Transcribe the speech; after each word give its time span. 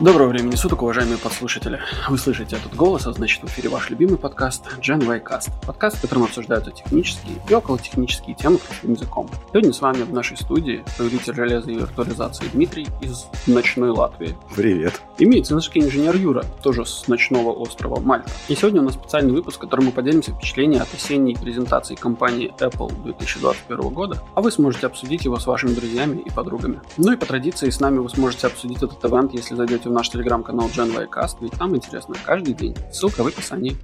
Доброго 0.00 0.28
времени 0.28 0.54
суток, 0.54 0.82
уважаемые 0.82 1.18
подслушатели. 1.18 1.80
Вы 2.08 2.18
слышите 2.18 2.54
этот 2.54 2.72
голос, 2.76 3.08
а 3.08 3.12
значит 3.12 3.42
в 3.42 3.46
эфире 3.46 3.68
ваш 3.68 3.90
любимый 3.90 4.16
подкаст 4.16 4.64
Gen 4.80 5.04
Y 5.04 5.20
Cast. 5.20 5.50
Подкаст, 5.66 5.96
в 5.96 6.02
котором 6.02 6.22
обсуждаются 6.22 6.70
технические 6.70 7.34
и 7.48 7.52
околотехнические 7.52 8.36
темы 8.36 8.58
простым 8.58 8.92
языком. 8.92 9.28
Сегодня 9.50 9.72
с 9.72 9.80
вами 9.80 10.02
в 10.02 10.12
нашей 10.12 10.36
студии 10.36 10.84
повелитель 10.96 11.34
железа 11.34 11.72
и 11.72 11.74
виртуализации 11.74 12.46
Дмитрий 12.52 12.86
из 13.00 13.26
ночной 13.48 13.90
Латвии. 13.90 14.36
Привет. 14.54 15.02
Имеется 15.18 15.56
наш 15.56 15.68
инженер 15.74 16.14
Юра, 16.14 16.44
тоже 16.62 16.86
с 16.86 17.08
ночного 17.08 17.50
острова 17.50 17.98
Мальта. 17.98 18.30
И 18.46 18.54
сегодня 18.54 18.82
у 18.82 18.84
нас 18.84 18.94
специальный 18.94 19.32
выпуск, 19.32 19.56
в 19.56 19.60
котором 19.62 19.86
мы 19.86 19.90
поделимся 19.90 20.30
впечатлениями 20.30 20.84
от 20.84 20.94
осенней 20.94 21.36
презентации 21.36 21.96
компании 21.96 22.54
Apple 22.60 22.92
2021 23.02 23.88
года, 23.88 24.22
а 24.36 24.42
вы 24.42 24.52
сможете 24.52 24.86
обсудить 24.86 25.24
его 25.24 25.40
с 25.40 25.46
вашими 25.48 25.74
друзьями 25.74 26.22
и 26.24 26.30
подругами. 26.30 26.80
Ну 26.98 27.10
и 27.10 27.16
по 27.16 27.26
традиции 27.26 27.68
с 27.68 27.80
нами 27.80 27.98
вы 27.98 28.08
сможете 28.08 28.46
обсудить 28.46 28.80
этот 28.80 29.04
ивент, 29.04 29.32
если 29.32 29.56
зайдете 29.56 29.87
в 29.88 29.92
наш 29.92 30.08
телеграм-канал 30.10 30.68
Gen 30.68 31.08
Cast, 31.08 31.38
ведь 31.40 31.52
там 31.52 31.74
интересно 31.74 32.14
каждый 32.24 32.54
день. 32.54 32.76
Ссылка 32.92 33.24
в 33.24 33.26
описании. 33.26 33.76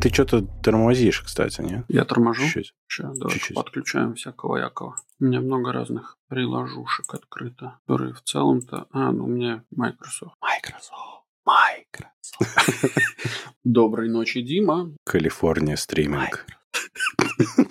Ты 0.00 0.10
что-то 0.12 0.42
тормозишь, 0.62 1.22
кстати, 1.22 1.62
нет? 1.62 1.84
Я 1.88 2.04
торможу? 2.04 2.42
Чуть-чуть. 2.42 2.74
Сейчас, 2.86 3.18
давай 3.18 3.34
Чуть-чуть. 3.34 3.56
подключаем 3.56 4.14
всякого 4.14 4.58
якого. 4.58 4.96
У 5.18 5.24
меня 5.24 5.40
много 5.40 5.72
разных 5.72 6.16
приложушек 6.28 7.12
открыто, 7.14 7.78
которые 7.86 8.12
в 8.14 8.22
целом-то... 8.22 8.86
А, 8.92 9.10
ну 9.10 9.24
у 9.24 9.28
меня 9.28 9.64
Microsoft. 9.74 10.36
Microsoft. 10.40 11.24
Microsoft. 11.44 12.98
Доброй 13.64 14.08
ночи, 14.08 14.42
Дима. 14.42 14.92
Калифорния 15.04 15.76
стриминг. 15.76 16.46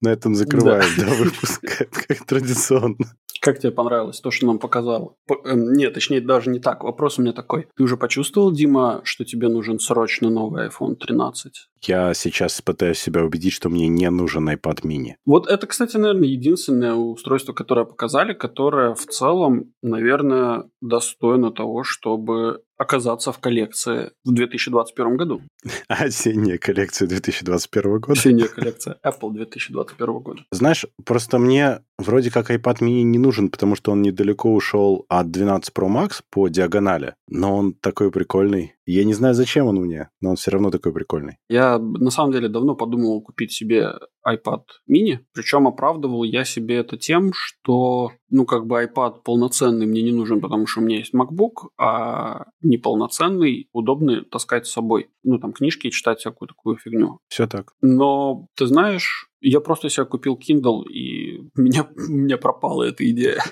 На 0.00 0.08
этом 0.10 0.34
закрываем, 0.34 0.90
да, 0.98 1.14
выпуск, 1.14 1.62
как 2.06 2.26
традиционно. 2.26 2.96
Как 3.40 3.58
тебе 3.58 3.72
понравилось 3.72 4.20
то, 4.20 4.30
что 4.30 4.46
нам 4.46 4.58
показал? 4.58 5.16
П- 5.26 5.36
эм, 5.44 5.72
Нет, 5.74 5.94
точнее, 5.94 6.20
даже 6.20 6.50
не 6.50 6.60
так. 6.60 6.84
Вопрос 6.84 7.18
у 7.18 7.22
меня 7.22 7.32
такой. 7.32 7.66
Ты 7.76 7.82
уже 7.82 7.96
почувствовал, 7.96 8.52
Дима, 8.52 9.00
что 9.04 9.24
тебе 9.24 9.48
нужен 9.48 9.78
срочно 9.78 10.30
новый 10.30 10.68
iPhone 10.68 10.94
13? 10.96 11.68
Я 11.82 12.14
сейчас 12.14 12.62
пытаюсь 12.62 12.98
себя 12.98 13.22
убедить, 13.22 13.52
что 13.52 13.68
мне 13.68 13.88
не 13.88 14.08
нужен 14.08 14.48
iPad 14.48 14.82
mini. 14.84 15.14
Вот 15.26 15.46
это, 15.46 15.66
кстати, 15.66 15.96
наверное, 15.98 16.28
единственное 16.28 16.94
устройство, 16.94 17.52
которое 17.52 17.84
показали, 17.84 18.32
которое 18.32 18.94
в 18.94 19.04
целом, 19.06 19.72
наверное, 19.82 20.64
достойно 20.80 21.50
того, 21.52 21.84
чтобы 21.84 22.62
оказаться 22.76 23.32
в 23.32 23.38
коллекции 23.38 24.10
в 24.24 24.32
2021 24.32 25.16
году. 25.16 25.42
Осенняя 25.88 26.58
коллекция 26.58 27.06
2021 27.06 28.00
года. 28.00 28.12
Осенняя 28.12 28.48
коллекция 28.48 28.98
Apple 29.04 29.32
2021 29.32 30.18
года. 30.20 30.42
Знаешь, 30.50 30.86
просто 31.04 31.38
мне 31.38 31.80
вроде 31.98 32.30
как 32.30 32.50
iPad 32.50 32.80
mini 32.80 33.02
не 33.02 33.18
нужен, 33.18 33.48
потому 33.48 33.76
что 33.76 33.92
он 33.92 34.02
недалеко 34.02 34.52
ушел 34.52 35.06
от 35.08 35.30
12 35.30 35.72
Pro 35.74 35.88
Max 35.88 36.22
по 36.30 36.48
диагонали, 36.48 37.14
но 37.28 37.56
он 37.56 37.74
такой 37.74 38.10
прикольный. 38.10 38.74
Я 38.86 39.04
не 39.04 39.14
знаю, 39.14 39.34
зачем 39.34 39.66
он 39.66 39.76
мне, 39.76 40.10
но 40.20 40.30
он 40.30 40.36
все 40.36 40.50
равно 40.50 40.70
такой 40.70 40.92
прикольный. 40.92 41.38
Я 41.48 41.78
на 41.78 42.10
самом 42.10 42.32
деле 42.32 42.48
давно 42.48 42.74
подумал 42.74 43.22
купить 43.22 43.52
себе 43.52 43.92
iPad 44.26 44.62
mini, 44.90 45.18
причем 45.32 45.66
оправдывал 45.66 46.24
я 46.24 46.44
себе 46.44 46.76
это 46.76 46.96
тем, 46.96 47.32
что, 47.34 48.12
ну, 48.30 48.44
как 48.44 48.66
бы 48.66 48.82
iPad 48.82 49.22
полноценный 49.24 49.86
мне 49.86 50.02
не 50.02 50.12
нужен, 50.12 50.40
потому 50.40 50.66
что 50.66 50.80
у 50.80 50.84
меня 50.84 50.98
есть 50.98 51.14
MacBook, 51.14 51.68
а 51.78 52.46
неполноценный 52.62 53.68
удобно 53.72 54.22
таскать 54.24 54.66
с 54.66 54.72
собой. 54.72 55.10
Ну, 55.22 55.38
там, 55.38 55.52
книжки 55.52 55.90
читать 55.90 56.18
всякую 56.18 56.48
такую 56.48 56.76
фигню. 56.76 57.18
Все 57.28 57.46
так. 57.46 57.72
Но, 57.80 58.48
ты 58.56 58.66
знаешь, 58.66 59.30
я 59.40 59.60
просто 59.60 59.90
себе 59.90 60.06
купил 60.06 60.38
Kindle, 60.38 60.84
и 60.84 61.33
у 61.56 61.60
меня, 61.60 61.88
у 61.96 62.12
меня 62.12 62.36
пропала 62.36 62.84
эта 62.84 63.08
идея. 63.10 63.42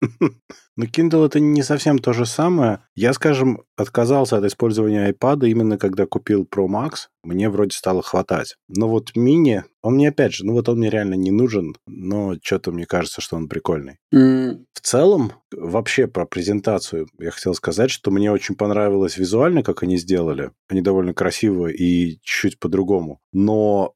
Но 0.76 0.84
Kindle 0.84 1.26
это 1.26 1.40
не 1.40 1.64
совсем 1.64 1.98
то 1.98 2.12
же 2.12 2.24
самое. 2.24 2.78
Я, 2.94 3.12
скажем, 3.12 3.62
отказался 3.76 4.36
от 4.36 4.44
использования 4.44 5.10
iPad 5.10 5.48
именно 5.48 5.76
когда 5.76 6.06
купил 6.06 6.44
Pro 6.48 6.68
Max. 6.68 7.08
Мне 7.24 7.50
вроде 7.50 7.76
стало 7.76 8.00
хватать. 8.00 8.54
Но 8.68 8.88
вот 8.88 9.16
мини, 9.16 9.64
он 9.82 9.94
мне 9.94 10.10
опять 10.10 10.34
же, 10.34 10.46
ну 10.46 10.52
вот 10.52 10.68
он 10.68 10.78
мне 10.78 10.88
реально 10.88 11.14
не 11.14 11.32
нужен, 11.32 11.74
но 11.88 12.36
что-то 12.40 12.70
мне 12.70 12.86
кажется, 12.86 13.20
что 13.20 13.34
он 13.34 13.48
прикольный. 13.48 13.96
М, 14.14 14.66
В 14.72 14.80
целом, 14.80 15.32
вообще 15.50 16.06
про 16.06 16.26
презентацию 16.26 17.08
я 17.18 17.32
хотел 17.32 17.54
сказать, 17.54 17.90
что 17.90 18.12
мне 18.12 18.30
очень 18.30 18.54
понравилось 18.54 19.16
визуально, 19.18 19.64
как 19.64 19.82
они 19.82 19.96
сделали. 19.96 20.52
Они 20.68 20.80
довольно 20.80 21.12
красиво 21.12 21.66
и 21.66 22.18
чуть 22.22 22.60
по-другому. 22.60 23.18
Но 23.32 23.94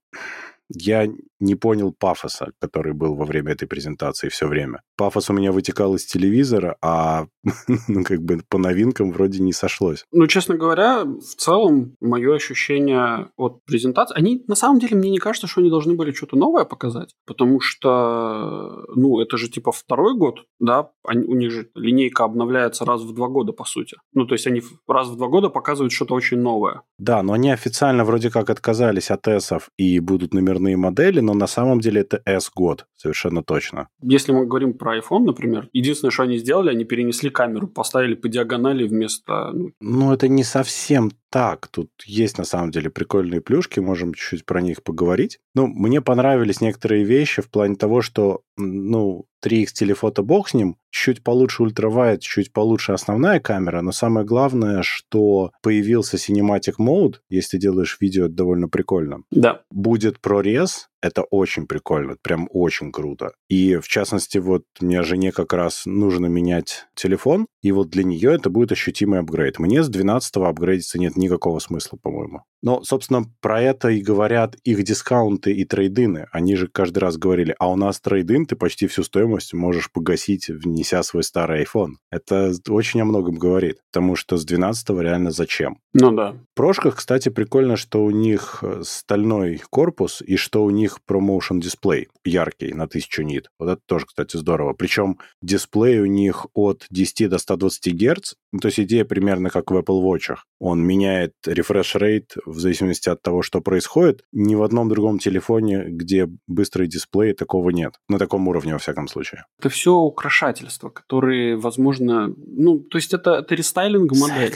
я 0.75 1.09
не 1.41 1.55
понял 1.56 1.93
пафоса, 1.93 2.53
который 2.60 2.93
был 2.93 3.15
во 3.16 3.25
время 3.25 3.53
этой 3.53 3.66
презентации 3.66 4.28
все 4.28 4.47
время. 4.47 4.83
Пафос 4.97 5.28
у 5.31 5.33
меня 5.33 5.50
вытекал 5.50 5.94
из 5.97 6.05
телевизора, 6.06 6.77
а 6.81 7.27
ну, 7.88 8.05
как 8.05 8.22
бы 8.22 8.41
по 8.49 8.59
новинкам 8.59 9.12
вроде 9.12 9.43
не 9.43 9.53
сошлось. 9.53 10.05
Ну, 10.12 10.27
честно 10.28 10.56
говоря, 10.56 11.05
в 11.05 11.34
целом, 11.37 11.97
мое 12.00 12.34
ощущение 12.37 13.31
от 13.37 13.65
презентации... 13.65 14.16
Они, 14.16 14.44
на 14.47 14.55
самом 14.55 14.78
деле, 14.78 14.97
мне 14.97 15.10
не 15.10 15.19
кажется, 15.19 15.49
что 15.49 15.60
они 15.60 15.71
должны 15.71 15.94
были 15.94 16.12
что-то 16.12 16.37
новое 16.37 16.65
показать, 16.65 17.15
потому 17.27 17.60
что, 17.60 18.84
ну, 18.94 19.21
это 19.21 19.37
же 19.37 19.49
типа 19.49 19.72
второй 19.72 20.16
год, 20.16 20.44
да, 20.60 20.91
они- 21.04 21.27
у 21.27 21.34
них 21.34 21.50
же 21.50 21.69
линейка 21.75 22.25
обновляется 22.25 22.84
раз 22.84 23.03
в 23.03 23.12
два 23.15 23.28
года, 23.28 23.53
по 23.53 23.65
сути. 23.65 23.97
Ну, 24.15 24.27
то 24.27 24.34
есть 24.34 24.47
они 24.47 24.62
раз 24.87 25.09
в 25.09 25.16
два 25.16 25.28
года 25.28 25.49
показывают 25.49 25.93
что-то 25.93 26.15
очень 26.15 26.39
новое. 26.39 26.83
Да, 26.99 27.22
но 27.22 27.33
они 27.33 27.50
официально 27.50 28.04
вроде 28.04 28.31
как 28.31 28.49
отказались 28.50 29.10
от 29.10 29.27
S 29.27 29.53
и 29.77 29.99
будут 29.99 30.34
номерные 30.62 30.76
модели, 30.76 31.20
но 31.20 31.34
на 31.34 31.46
самом 31.46 31.80
деле 31.80 32.00
это 32.00 32.22
S-год, 32.24 32.86
совершенно 32.96 33.42
точно. 33.42 33.88
Если 34.02 34.32
мы 34.32 34.46
говорим 34.46 34.74
про 34.74 34.98
iPhone, 34.98 35.24
например, 35.24 35.68
единственное, 35.72 36.10
что 36.10 36.22
они 36.22 36.38
сделали, 36.38 36.70
они 36.70 36.84
перенесли 36.84 37.30
камеру, 37.30 37.68
поставили 37.68 38.14
по 38.14 38.28
диагонали 38.28 38.86
вместо... 38.86 39.50
Ну, 39.52 39.72
Ну, 39.80 40.12
это 40.12 40.28
не 40.28 40.44
совсем 40.44 41.10
так. 41.32 41.66
Тут 41.69 41.91
есть, 42.04 42.37
на 42.37 42.44
самом 42.44 42.70
деле, 42.70 42.91
прикольные 42.91 43.41
плюшки, 43.41 43.81
можем 43.81 44.12
чуть-чуть 44.12 44.44
про 44.44 44.60
них 44.60 44.82
поговорить. 44.82 45.38
Ну, 45.54 45.66
мне 45.66 46.03
понравились 46.03 46.60
некоторые 46.60 47.04
вещи 47.04 47.41
в 47.41 47.50
плане 47.50 47.76
того, 47.76 48.03
что, 48.03 48.43
ну, 48.59 49.25
3x 49.44 49.69
телефото 49.72 50.22
бог 50.22 50.50
с 50.50 50.54
ним, 50.54 50.76
чуть 50.91 51.25
получше 51.25 51.62
ультравайд, 51.62 52.21
чуть 52.21 52.53
получше 52.53 52.92
основная 52.92 53.41
камера, 53.41 53.81
но 53.81 53.92
самое 53.92 54.26
главное, 54.26 54.82
что 54.82 55.53
появился 55.62 56.19
Cinematic 56.19 56.75
Mode, 56.78 57.16
если 57.31 57.56
делаешь 57.56 57.97
видео, 57.98 58.26
это 58.26 58.34
довольно 58.34 58.69
прикольно. 58.69 59.22
да. 59.31 59.62
Будет 59.71 60.21
прорез, 60.21 60.91
это 61.02 61.22
очень 61.22 61.66
прикольно, 61.66 62.16
прям 62.22 62.48
очень 62.50 62.92
круто. 62.92 63.32
И, 63.48 63.76
в 63.76 63.88
частности, 63.88 64.38
вот 64.38 64.64
мне 64.80 65.02
жене 65.02 65.32
как 65.32 65.52
раз 65.52 65.82
нужно 65.84 66.26
менять 66.26 66.86
телефон, 66.94 67.46
и 67.60 67.72
вот 67.72 67.90
для 67.90 68.04
нее 68.04 68.34
это 68.34 68.48
будет 68.48 68.72
ощутимый 68.72 69.20
апгрейд. 69.20 69.58
Мне 69.58 69.82
с 69.82 69.88
12 69.88 70.36
апгрейдиться 70.36 70.98
нет 70.98 71.16
никакого 71.16 71.58
смысла, 71.58 71.98
по-моему. 72.00 72.44
Но, 72.62 72.82
собственно, 72.84 73.24
про 73.40 73.60
это 73.60 73.88
и 73.88 74.00
говорят 74.00 74.56
их 74.64 74.82
дискаунты 74.84 75.52
и 75.52 75.64
трейдины. 75.64 76.28
Они 76.30 76.54
же 76.54 76.68
каждый 76.68 76.98
раз 76.98 77.16
говорили, 77.16 77.54
а 77.58 77.70
у 77.70 77.76
нас 77.76 78.00
трейдин, 78.00 78.46
ты 78.46 78.56
почти 78.56 78.86
всю 78.86 79.02
стоимость 79.02 79.52
можешь 79.52 79.90
погасить, 79.90 80.48
внеся 80.48 81.02
свой 81.02 81.24
старый 81.24 81.64
iPhone. 81.64 81.94
Это 82.10 82.52
очень 82.68 83.00
о 83.00 83.04
многом 83.04 83.34
говорит, 83.34 83.78
потому 83.92 84.16
что 84.16 84.36
с 84.36 84.44
12 84.44 84.90
реально 85.00 85.32
зачем? 85.32 85.78
Ну 85.92 86.12
да. 86.12 86.32
В 86.32 86.54
прошках, 86.54 86.96
кстати, 86.96 87.28
прикольно, 87.28 87.76
что 87.76 88.04
у 88.04 88.10
них 88.10 88.60
э, 88.62 88.82
стальной 88.84 89.60
корпус 89.70 90.22
и 90.22 90.36
что 90.36 90.64
у 90.64 90.70
них 90.70 90.98
ProMotion 91.08 91.60
дисплей 91.60 92.08
яркий 92.24 92.72
на 92.72 92.84
1000 92.84 93.24
нит. 93.24 93.48
Вот 93.58 93.68
это 93.68 93.80
тоже, 93.86 94.06
кстати, 94.06 94.36
здорово. 94.36 94.72
Причем 94.72 95.18
дисплей 95.42 96.00
у 96.00 96.06
них 96.06 96.46
от 96.54 96.86
10 96.90 97.28
до 97.28 97.38
120 97.38 97.94
Гц. 97.94 98.34
Ну, 98.53 98.60
то 98.60 98.68
есть 98.68 98.80
идея 98.80 99.04
примерно 99.04 99.50
как 99.50 99.70
в 99.70 99.76
Apple 99.76 100.03
Watch. 100.03 100.36
Он 100.60 100.80
меняет 100.80 101.32
rate 101.47 102.36
в 102.53 102.60
зависимости 102.60 103.09
от 103.09 103.22
того, 103.22 103.43
что 103.43 103.60
происходит. 103.60 104.25
Ни 104.33 104.54
в 104.54 104.63
одном 104.63 104.89
другом 104.89 105.19
телефоне, 105.19 105.84
где 105.89 106.28
быстрый 106.47 106.87
дисплей, 106.87 107.33
такого 107.33 107.71
нет. 107.71 107.95
На 108.09 108.19
таком 108.19 108.47
уровне, 108.49 108.72
во 108.72 108.78
всяком 108.78 109.09
случае. 109.09 109.45
Это 109.59 109.69
все 109.69 109.95
украшательства, 109.95 110.91
которые, 110.91 111.57
возможно... 111.57 112.34
Ну, 112.37 112.78
то 112.81 112.99
есть 112.99 113.15
это, 113.15 113.37
это 113.37 113.54
рестайлинг 113.54 114.13
модели. 114.13 114.53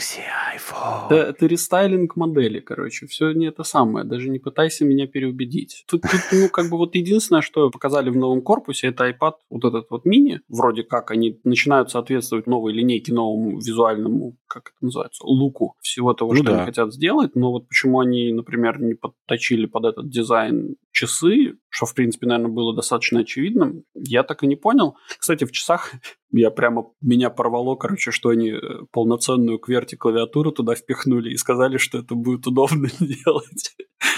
iPhone. 0.55 1.05
Это, 1.07 1.15
это 1.15 1.45
рестайлинг 1.45 2.15
модели, 2.15 2.59
короче. 2.59 3.07
Все 3.07 3.31
не 3.31 3.47
это 3.47 3.63
самое. 3.63 4.05
Даже 4.05 4.29
не 4.29 4.39
пытайся 4.39 4.85
меня 4.85 5.07
переубедить. 5.07 5.83
Тут, 5.87 6.01
тут, 6.03 6.21
ну, 6.31 6.49
как 6.49 6.69
бы 6.69 6.77
вот 6.77 6.95
единственное, 6.95 7.41
что 7.41 7.69
показали 7.69 8.09
в 8.09 8.15
новом 8.15 8.41
корпусе, 8.41 8.87
это 8.87 9.09
iPad, 9.09 9.33
вот 9.49 9.65
этот 9.65 9.89
вот 9.89 10.05
мини. 10.05 10.41
Вроде 10.47 10.83
как 10.83 11.11
они 11.11 11.39
начинают 11.43 11.91
соответствовать 11.91 12.47
новой 12.47 12.73
линейке, 12.73 13.13
новому 13.13 13.59
визуальному, 13.59 14.35
как 14.47 14.73
это 14.75 14.85
называется, 14.85 15.23
луку 15.25 15.75
всего 15.81 16.13
того, 16.13 16.31
Ну 16.31 16.37
что 16.37 16.45
да. 16.45 16.57
они 16.57 16.65
хотят 16.65 16.93
сделать. 16.93 17.35
Но 17.35 17.51
вот 17.51 17.67
почему 17.67 17.86
они, 17.95 18.33
например, 18.33 18.81
не 18.81 18.95
подточили 18.95 19.65
под 19.65 19.85
этот 19.85 20.09
дизайн 20.09 20.75
часы, 20.97 21.57
что, 21.69 21.85
в 21.85 21.93
принципе, 21.93 22.25
наверное, 22.25 22.51
было 22.51 22.75
достаточно 22.75 23.19
очевидным, 23.19 23.83
я 23.93 24.23
так 24.23 24.41
и 24.41 24.47
не 24.47 24.55
понял. 24.55 24.95
Кстати, 25.19 25.43
в 25.43 25.51
часах 25.51 25.93
я 26.31 26.49
прямо, 26.49 26.87
меня 27.01 27.29
порвало, 27.29 27.75
короче, 27.75 28.09
что 28.09 28.29
они 28.29 28.49
э, 28.49 28.59
полноценную 28.91 29.59
QWERTY 29.59 29.95
клавиатуру 29.95 30.51
туда 30.51 30.73
впихнули 30.73 31.31
и 31.31 31.37
сказали, 31.37 31.77
что 31.77 31.99
это 31.99 32.15
будет 32.15 32.47
удобно 32.47 32.89
делать. 32.99 33.75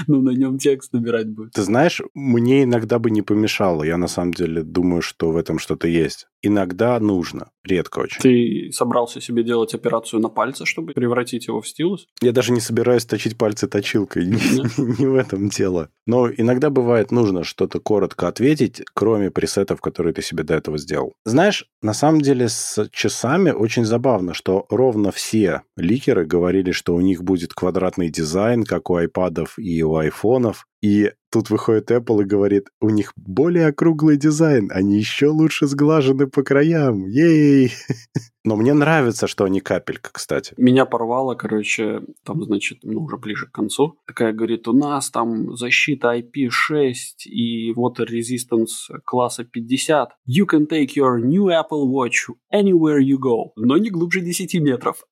ну, 0.08 0.22
на 0.22 0.30
нем 0.30 0.58
текст 0.58 0.94
набирать 0.94 1.30
будет. 1.30 1.52
Ты 1.52 1.64
знаешь, 1.64 2.02
мне 2.14 2.64
иногда 2.64 2.98
бы 2.98 3.12
не 3.12 3.22
помешало. 3.22 3.84
Я 3.84 3.98
на 3.98 4.08
самом 4.08 4.34
деле 4.34 4.64
думаю, 4.64 5.02
что 5.02 5.32
в 5.32 5.36
этом 5.36 5.60
что-то 5.60 5.88
есть. 5.88 6.28
Иногда 6.42 6.98
нужно, 7.02 7.52
редко 7.66 8.00
очень. 8.00 8.22
Ты 8.22 8.72
собрался 8.72 9.20
себе 9.20 9.44
делать 9.44 9.74
операцию 9.74 10.22
на 10.22 10.30
пальце, 10.30 10.66
чтобы 10.66 10.94
превратить 10.94 11.48
его 11.48 11.60
в 11.60 11.68
стилус? 11.68 12.08
Я 12.22 12.32
даже 12.32 12.54
не 12.54 12.62
собираюсь 12.62 13.06
точить 13.06 13.38
пальцы 13.38 13.68
точилкой. 13.68 14.26
Не 15.00 15.06
в 15.06 15.16
этом 15.16 15.50
дело. 15.50 15.90
Но 16.06 16.30
иногда 16.32 16.69
бывает 16.70 17.12
нужно 17.12 17.44
что-то 17.44 17.80
коротко 17.80 18.28
ответить, 18.28 18.82
кроме 18.94 19.32
пресетов, 19.32 19.82
которые 19.82 20.14
ты 20.14 20.22
себе 20.22 20.44
до 20.44 20.56
этого 20.56 20.78
сделал. 20.78 21.14
Знаешь, 21.26 21.66
на 21.82 21.94
самом 21.94 22.22
деле 22.22 22.50
с 22.50 22.88
часами 22.92 23.52
очень 23.52 23.86
забавно, 23.86 24.34
что 24.34 24.66
ровно 24.70 25.12
все 25.12 25.62
ликеры 25.78 26.26
говорили, 26.26 26.72
что 26.72 26.96
у 26.96 27.02
них 27.02 27.24
будет 27.24 27.54
квадратный 27.54 28.10
дизайн, 28.10 28.64
как 28.64 28.90
у 28.90 28.96
айпадов 28.96 29.58
и 29.58 29.84
у 29.84 29.96
айфонов. 29.96 30.66
И 30.82 31.12
тут 31.30 31.50
выходит 31.50 31.92
Apple 31.92 32.22
и 32.22 32.26
говорит, 32.26 32.68
у 32.80 32.90
них 32.90 33.12
более 33.16 33.68
округлый 33.68 34.18
дизайн, 34.18 34.72
они 34.74 34.98
еще 34.98 35.28
лучше 35.28 35.68
сглажены 35.68 36.28
по 36.28 36.44
краям. 36.44 37.06
Ей! 37.06 37.74
Но 38.46 38.56
мне 38.56 38.74
нравится, 38.74 39.28
что 39.28 39.44
они 39.44 39.60
капелька, 39.60 40.12
кстати. 40.14 40.54
Меня 40.58 40.86
порвало, 40.86 41.36
короче, 41.36 42.02
там, 42.24 42.44
значит, 42.44 42.80
ну, 42.84 43.02
уже 43.02 43.18
ближе 43.18 43.48
к 43.48 43.52
концу. 43.52 44.00
Такая 44.08 44.32
говорит, 44.32 44.68
у 44.68 44.74
нас 44.74 45.10
там 45.10 45.58
защита 45.58 46.18
IP6 46.18 46.94
и 47.26 47.74
water 47.74 48.08
resistance 48.10 48.98
класса 49.04 49.44
50. 49.44 50.10
You 50.28 50.46
can 50.46 50.68
take 50.68 50.96
your 50.96 51.20
new 51.20 51.48
Apple 51.48 51.92
Watch 51.92 52.34
anywhere 52.54 53.00
you 53.00 53.18
go. 53.18 53.52
Но 53.58 53.78
не 53.78 53.90
глубже 53.90 54.22
10 54.22 54.54
метров. 54.62 55.04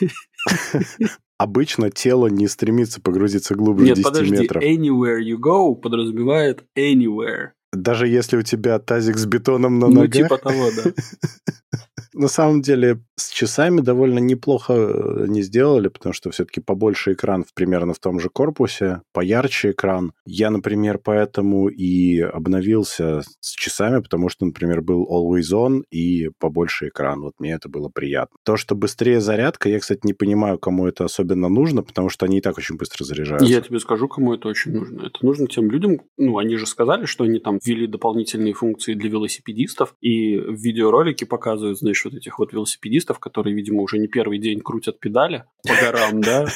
Обычно 1.38 1.90
тело 1.90 2.28
не 2.28 2.48
стремится 2.48 3.02
погрузиться 3.02 3.54
глубже 3.54 3.84
Нет, 3.84 3.96
10 3.96 4.04
подожди, 4.04 4.36
метров. 4.36 4.62
anywhere 4.62 5.20
you 5.20 5.36
go 5.36 5.74
подразумевает 5.74 6.64
anywhere. 6.74 7.50
Даже 7.74 8.08
если 8.08 8.38
у 8.38 8.42
тебя 8.42 8.78
тазик 8.78 9.18
с 9.18 9.26
бетоном 9.26 9.78
на 9.78 9.88
ну, 9.88 10.00
ногах? 10.02 10.14
Ну, 10.14 10.22
типа 10.22 10.38
того, 10.38 10.70
да. 10.74 10.92
На 12.16 12.28
самом 12.28 12.62
деле, 12.62 13.02
с 13.16 13.30
часами 13.30 13.82
довольно 13.82 14.18
неплохо 14.18 14.72
э, 14.72 15.26
не 15.28 15.42
сделали, 15.42 15.88
потому 15.88 16.14
что 16.14 16.30
все-таки 16.30 16.62
побольше 16.62 17.12
экран 17.12 17.44
примерно 17.54 17.92
в 17.92 17.98
том 17.98 18.20
же 18.20 18.30
корпусе, 18.30 19.02
поярче 19.12 19.72
экран. 19.72 20.12
Я, 20.24 20.48
например, 20.48 20.98
поэтому 20.98 21.68
и 21.68 22.20
обновился 22.20 23.20
с 23.40 23.54
часами, 23.54 24.00
потому 24.00 24.30
что, 24.30 24.46
например, 24.46 24.80
был 24.80 25.06
Always 25.06 25.52
On 25.52 25.82
и 25.90 26.30
побольше 26.38 26.88
экран. 26.88 27.20
Вот 27.20 27.34
мне 27.38 27.52
это 27.52 27.68
было 27.68 27.90
приятно. 27.90 28.34
То, 28.44 28.56
что 28.56 28.74
быстрее 28.74 29.20
зарядка, 29.20 29.68
я, 29.68 29.78
кстати, 29.78 30.00
не 30.04 30.14
понимаю, 30.14 30.58
кому 30.58 30.86
это 30.86 31.04
особенно 31.04 31.50
нужно, 31.50 31.82
потому 31.82 32.08
что 32.08 32.24
они 32.24 32.38
и 32.38 32.40
так 32.40 32.56
очень 32.56 32.78
быстро 32.78 33.04
заряжаются. 33.04 33.46
Я 33.46 33.60
тебе 33.60 33.78
скажу, 33.78 34.08
кому 34.08 34.32
это 34.32 34.48
очень 34.48 34.72
нужно. 34.72 35.02
Это 35.02 35.18
нужно 35.20 35.48
тем 35.48 35.70
людям, 35.70 36.00
ну, 36.16 36.38
они 36.38 36.56
же 36.56 36.66
сказали, 36.66 37.04
что 37.04 37.24
они 37.24 37.40
там 37.40 37.58
ввели 37.62 37.86
дополнительные 37.86 38.54
функции 38.54 38.94
для 38.94 39.10
велосипедистов, 39.10 39.94
и 40.00 40.38
в 40.38 40.54
видеоролике 40.54 41.26
показывают, 41.26 41.78
знаешь, 41.78 42.05
вот 42.06 42.14
этих 42.14 42.38
вот 42.38 42.52
велосипедистов, 42.52 43.18
которые, 43.18 43.54
видимо, 43.54 43.82
уже 43.82 43.98
не 43.98 44.08
первый 44.08 44.38
день 44.38 44.60
крутят 44.60 44.98
педали 45.00 45.44
по 45.62 45.74
горам, 45.74 46.20
да. 46.20 46.46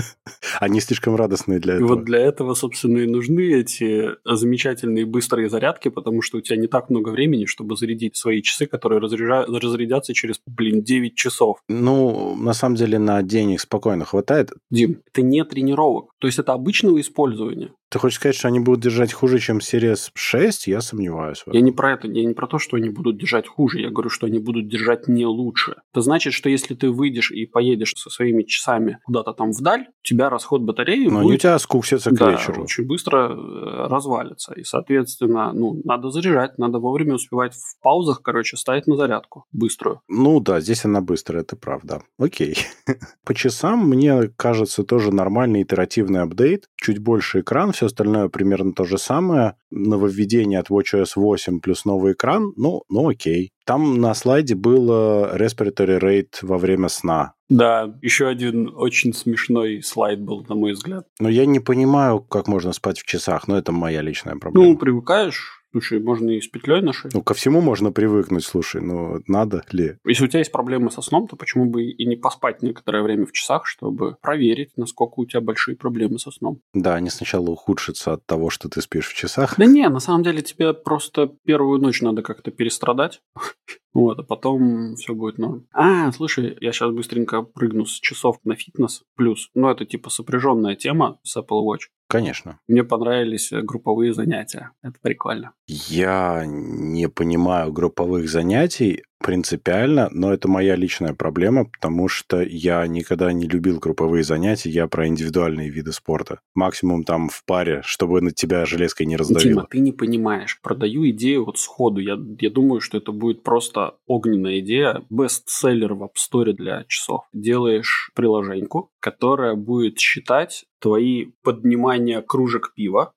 Они 0.60 0.80
слишком 0.80 1.16
радостные 1.16 1.58
для 1.58 1.74
этого. 1.74 1.86
И 1.86 1.88
вот 1.90 2.04
для 2.04 2.18
этого, 2.18 2.54
собственно, 2.54 2.98
и 2.98 3.06
нужны 3.06 3.52
эти 3.52 4.10
замечательные 4.24 5.06
быстрые 5.06 5.48
зарядки, 5.48 5.88
потому 5.88 6.22
что 6.22 6.38
у 6.38 6.40
тебя 6.40 6.56
не 6.56 6.66
так 6.66 6.90
много 6.90 7.10
времени, 7.10 7.46
чтобы 7.46 7.76
зарядить 7.76 8.16
свои 8.16 8.42
часы, 8.42 8.66
которые 8.66 9.00
разрядятся 9.00 10.14
через, 10.14 10.40
блин, 10.46 10.82
9 10.82 11.14
часов. 11.14 11.58
Ну, 11.68 12.36
на 12.36 12.54
самом 12.54 12.76
деле, 12.76 12.98
на 12.98 13.22
денег 13.22 13.60
спокойно 13.60 14.04
хватает. 14.04 14.52
Дим, 14.70 15.02
это 15.12 15.22
не 15.22 15.44
тренировок. 15.44 16.10
То 16.18 16.26
есть 16.26 16.38
это 16.38 16.52
обычного 16.52 17.00
использования. 17.00 17.72
Ты 17.96 18.00
хочешь 18.00 18.18
сказать, 18.18 18.36
что 18.36 18.48
они 18.48 18.60
будут 18.60 18.80
держать 18.80 19.14
хуже, 19.14 19.38
чем 19.38 19.56
Series 19.56 20.10
6? 20.12 20.66
Я 20.66 20.82
сомневаюсь. 20.82 21.42
Я 21.50 21.62
не 21.62 21.72
про 21.72 21.94
это, 21.94 22.06
я 22.08 22.26
не 22.26 22.34
про 22.34 22.46
то, 22.46 22.58
что 22.58 22.76
они 22.76 22.90
будут 22.90 23.16
держать 23.16 23.48
хуже. 23.48 23.80
Я 23.80 23.88
говорю, 23.88 24.10
что 24.10 24.26
они 24.26 24.38
будут 24.38 24.68
держать 24.68 25.08
не 25.08 25.24
лучше. 25.24 25.76
Это 25.94 26.02
значит, 26.02 26.34
что 26.34 26.50
если 26.50 26.74
ты 26.74 26.90
выйдешь 26.90 27.30
и 27.30 27.46
поедешь 27.46 27.94
со 27.96 28.10
своими 28.10 28.42
часами 28.42 28.98
куда-то 29.06 29.32
там 29.32 29.52
вдаль, 29.52 29.86
у 29.88 30.04
тебя 30.06 30.28
расход 30.28 30.60
батареи 30.60 31.06
Но 31.06 31.22
будет... 31.22 31.36
у 31.36 31.38
тебя 31.38 31.58
скуксится 31.58 32.10
к 32.10 32.18
да, 32.18 32.32
вечеру. 32.32 32.64
очень 32.64 32.86
быстро 32.86 33.30
э, 33.30 33.86
развалится. 33.88 34.52
И, 34.52 34.62
соответственно, 34.62 35.54
ну, 35.54 35.80
надо 35.84 36.10
заряжать, 36.10 36.58
надо 36.58 36.78
вовремя 36.78 37.14
успевать 37.14 37.54
в 37.54 37.80
паузах, 37.80 38.20
короче, 38.20 38.58
ставить 38.58 38.86
на 38.86 38.96
зарядку 38.96 39.46
быструю. 39.52 40.02
Ну 40.06 40.40
да, 40.40 40.60
здесь 40.60 40.84
она 40.84 41.00
быстрая, 41.00 41.44
это 41.44 41.56
правда. 41.56 42.02
Окей. 42.18 42.58
По 43.24 43.34
часам, 43.34 43.88
мне 43.88 44.30
кажется, 44.36 44.84
тоже 44.84 45.14
нормальный 45.14 45.62
итеративный 45.62 46.20
апдейт. 46.20 46.66
Чуть 46.76 46.98
больше 46.98 47.40
экран, 47.40 47.72
все 47.72 47.85
остальное 47.86 48.28
примерно 48.28 48.72
то 48.72 48.84
же 48.84 48.98
самое. 48.98 49.54
Нововведение 49.70 50.60
от 50.60 50.70
WatchOS 50.70 51.12
8 51.16 51.60
плюс 51.60 51.84
новый 51.84 52.12
экран, 52.12 52.52
ну, 52.56 52.82
ну 52.88 53.08
окей. 53.08 53.52
Там 53.64 54.00
на 54.00 54.14
слайде 54.14 54.54
было 54.54 55.36
respiratory 55.36 55.98
rate 55.98 56.38
во 56.42 56.58
время 56.58 56.88
сна. 56.88 57.34
Да, 57.48 57.94
еще 58.02 58.26
один 58.28 58.72
очень 58.74 59.12
смешной 59.12 59.82
слайд 59.82 60.20
был, 60.20 60.44
на 60.48 60.54
мой 60.54 60.72
взгляд. 60.72 61.06
Но 61.20 61.28
я 61.28 61.46
не 61.46 61.60
понимаю, 61.60 62.20
как 62.20 62.48
можно 62.48 62.72
спать 62.72 62.98
в 62.98 63.06
часах, 63.06 63.46
но 63.48 63.56
это 63.56 63.72
моя 63.72 64.02
личная 64.02 64.36
проблема. 64.36 64.68
Ну, 64.68 64.76
привыкаешь, 64.76 65.64
Слушай, 65.76 66.00
можно 66.00 66.30
и 66.30 66.40
с 66.40 66.48
петлей 66.48 66.80
на 66.80 66.92
Ну, 67.12 67.22
ко 67.22 67.34
всему 67.34 67.60
можно 67.60 67.92
привыкнуть, 67.92 68.44
слушай, 68.44 68.80
но 68.80 69.20
надо 69.26 69.62
ли? 69.72 69.98
Если 70.06 70.24
у 70.24 70.26
тебя 70.26 70.38
есть 70.38 70.50
проблемы 70.50 70.90
со 70.90 71.02
сном, 71.02 71.28
то 71.28 71.36
почему 71.36 71.66
бы 71.66 71.84
и 71.84 72.06
не 72.06 72.16
поспать 72.16 72.62
некоторое 72.62 73.02
время 73.02 73.26
в 73.26 73.32
часах, 73.32 73.66
чтобы 73.66 74.16
проверить, 74.22 74.70
насколько 74.78 75.20
у 75.20 75.26
тебя 75.26 75.42
большие 75.42 75.76
проблемы 75.76 76.18
со 76.18 76.30
сном? 76.30 76.60
Да, 76.72 76.94
они 76.94 77.10
сначала 77.10 77.50
ухудшатся 77.50 78.14
от 78.14 78.24
того, 78.24 78.48
что 78.48 78.70
ты 78.70 78.80
спишь 78.80 79.08
в 79.08 79.14
часах. 79.14 79.56
Да 79.58 79.66
не, 79.66 79.86
на 79.90 80.00
самом 80.00 80.22
деле 80.22 80.40
тебе 80.40 80.72
просто 80.72 81.30
первую 81.44 81.78
ночь 81.78 82.00
надо 82.00 82.22
как-то 82.22 82.50
перестрадать. 82.50 83.20
Вот, 83.96 84.18
а 84.18 84.22
потом 84.22 84.94
все 84.96 85.14
будет 85.14 85.38
норм. 85.38 85.66
А, 85.72 86.12
слушай, 86.12 86.54
я 86.60 86.70
сейчас 86.72 86.92
быстренько 86.92 87.40
прыгну 87.40 87.86
с 87.86 87.98
часов 87.98 88.38
на 88.44 88.54
фитнес 88.54 89.02
плюс. 89.16 89.48
Ну, 89.54 89.70
это 89.70 89.86
типа 89.86 90.10
сопряженная 90.10 90.76
тема 90.76 91.18
с 91.22 91.34
Apple 91.38 91.64
Watch. 91.64 91.88
Конечно. 92.08 92.60
Мне 92.68 92.84
понравились 92.84 93.52
э, 93.52 93.62
групповые 93.62 94.12
занятия. 94.12 94.70
Это 94.82 94.94
прикольно. 95.00 95.52
Я 95.66 96.44
не 96.46 97.08
понимаю 97.08 97.72
групповых 97.72 98.28
занятий 98.28 99.02
принципиально, 99.18 100.08
но 100.12 100.32
это 100.32 100.48
моя 100.48 100.76
личная 100.76 101.14
проблема, 101.14 101.64
потому 101.64 102.08
что 102.08 102.42
я 102.42 102.86
никогда 102.86 103.32
не 103.32 103.46
любил 103.46 103.78
групповые 103.78 104.24
занятия, 104.24 104.70
я 104.70 104.86
про 104.86 105.06
индивидуальные 105.06 105.70
виды 105.70 105.92
спорта. 105.92 106.40
Максимум 106.54 107.04
там 107.04 107.28
в 107.28 107.44
паре, 107.44 107.82
чтобы 107.84 108.20
на 108.20 108.30
тебя 108.30 108.64
железкой 108.66 109.06
не 109.06 109.16
раздавило. 109.16 109.62
Дима, 109.62 109.66
ты 109.70 109.78
не 109.78 109.92
понимаешь. 109.92 110.60
Продаю 110.62 111.08
идею 111.10 111.44
вот 111.44 111.58
сходу. 111.58 112.00
Я, 112.00 112.18
я 112.40 112.50
думаю, 112.50 112.80
что 112.80 112.98
это 112.98 113.12
будет 113.12 113.42
просто 113.42 113.94
огненная 114.06 114.60
идея. 114.60 115.02
Бестселлер 115.10 115.94
в 115.94 116.04
App 116.04 116.14
Store 116.16 116.52
для 116.52 116.84
часов. 116.88 117.22
Делаешь 117.32 118.10
приложеньку, 118.14 118.90
которая 119.00 119.54
будет 119.54 119.98
считать 119.98 120.66
твои 120.80 121.26
поднимания 121.42 122.20
кружек 122.22 122.72
пива 122.74 123.12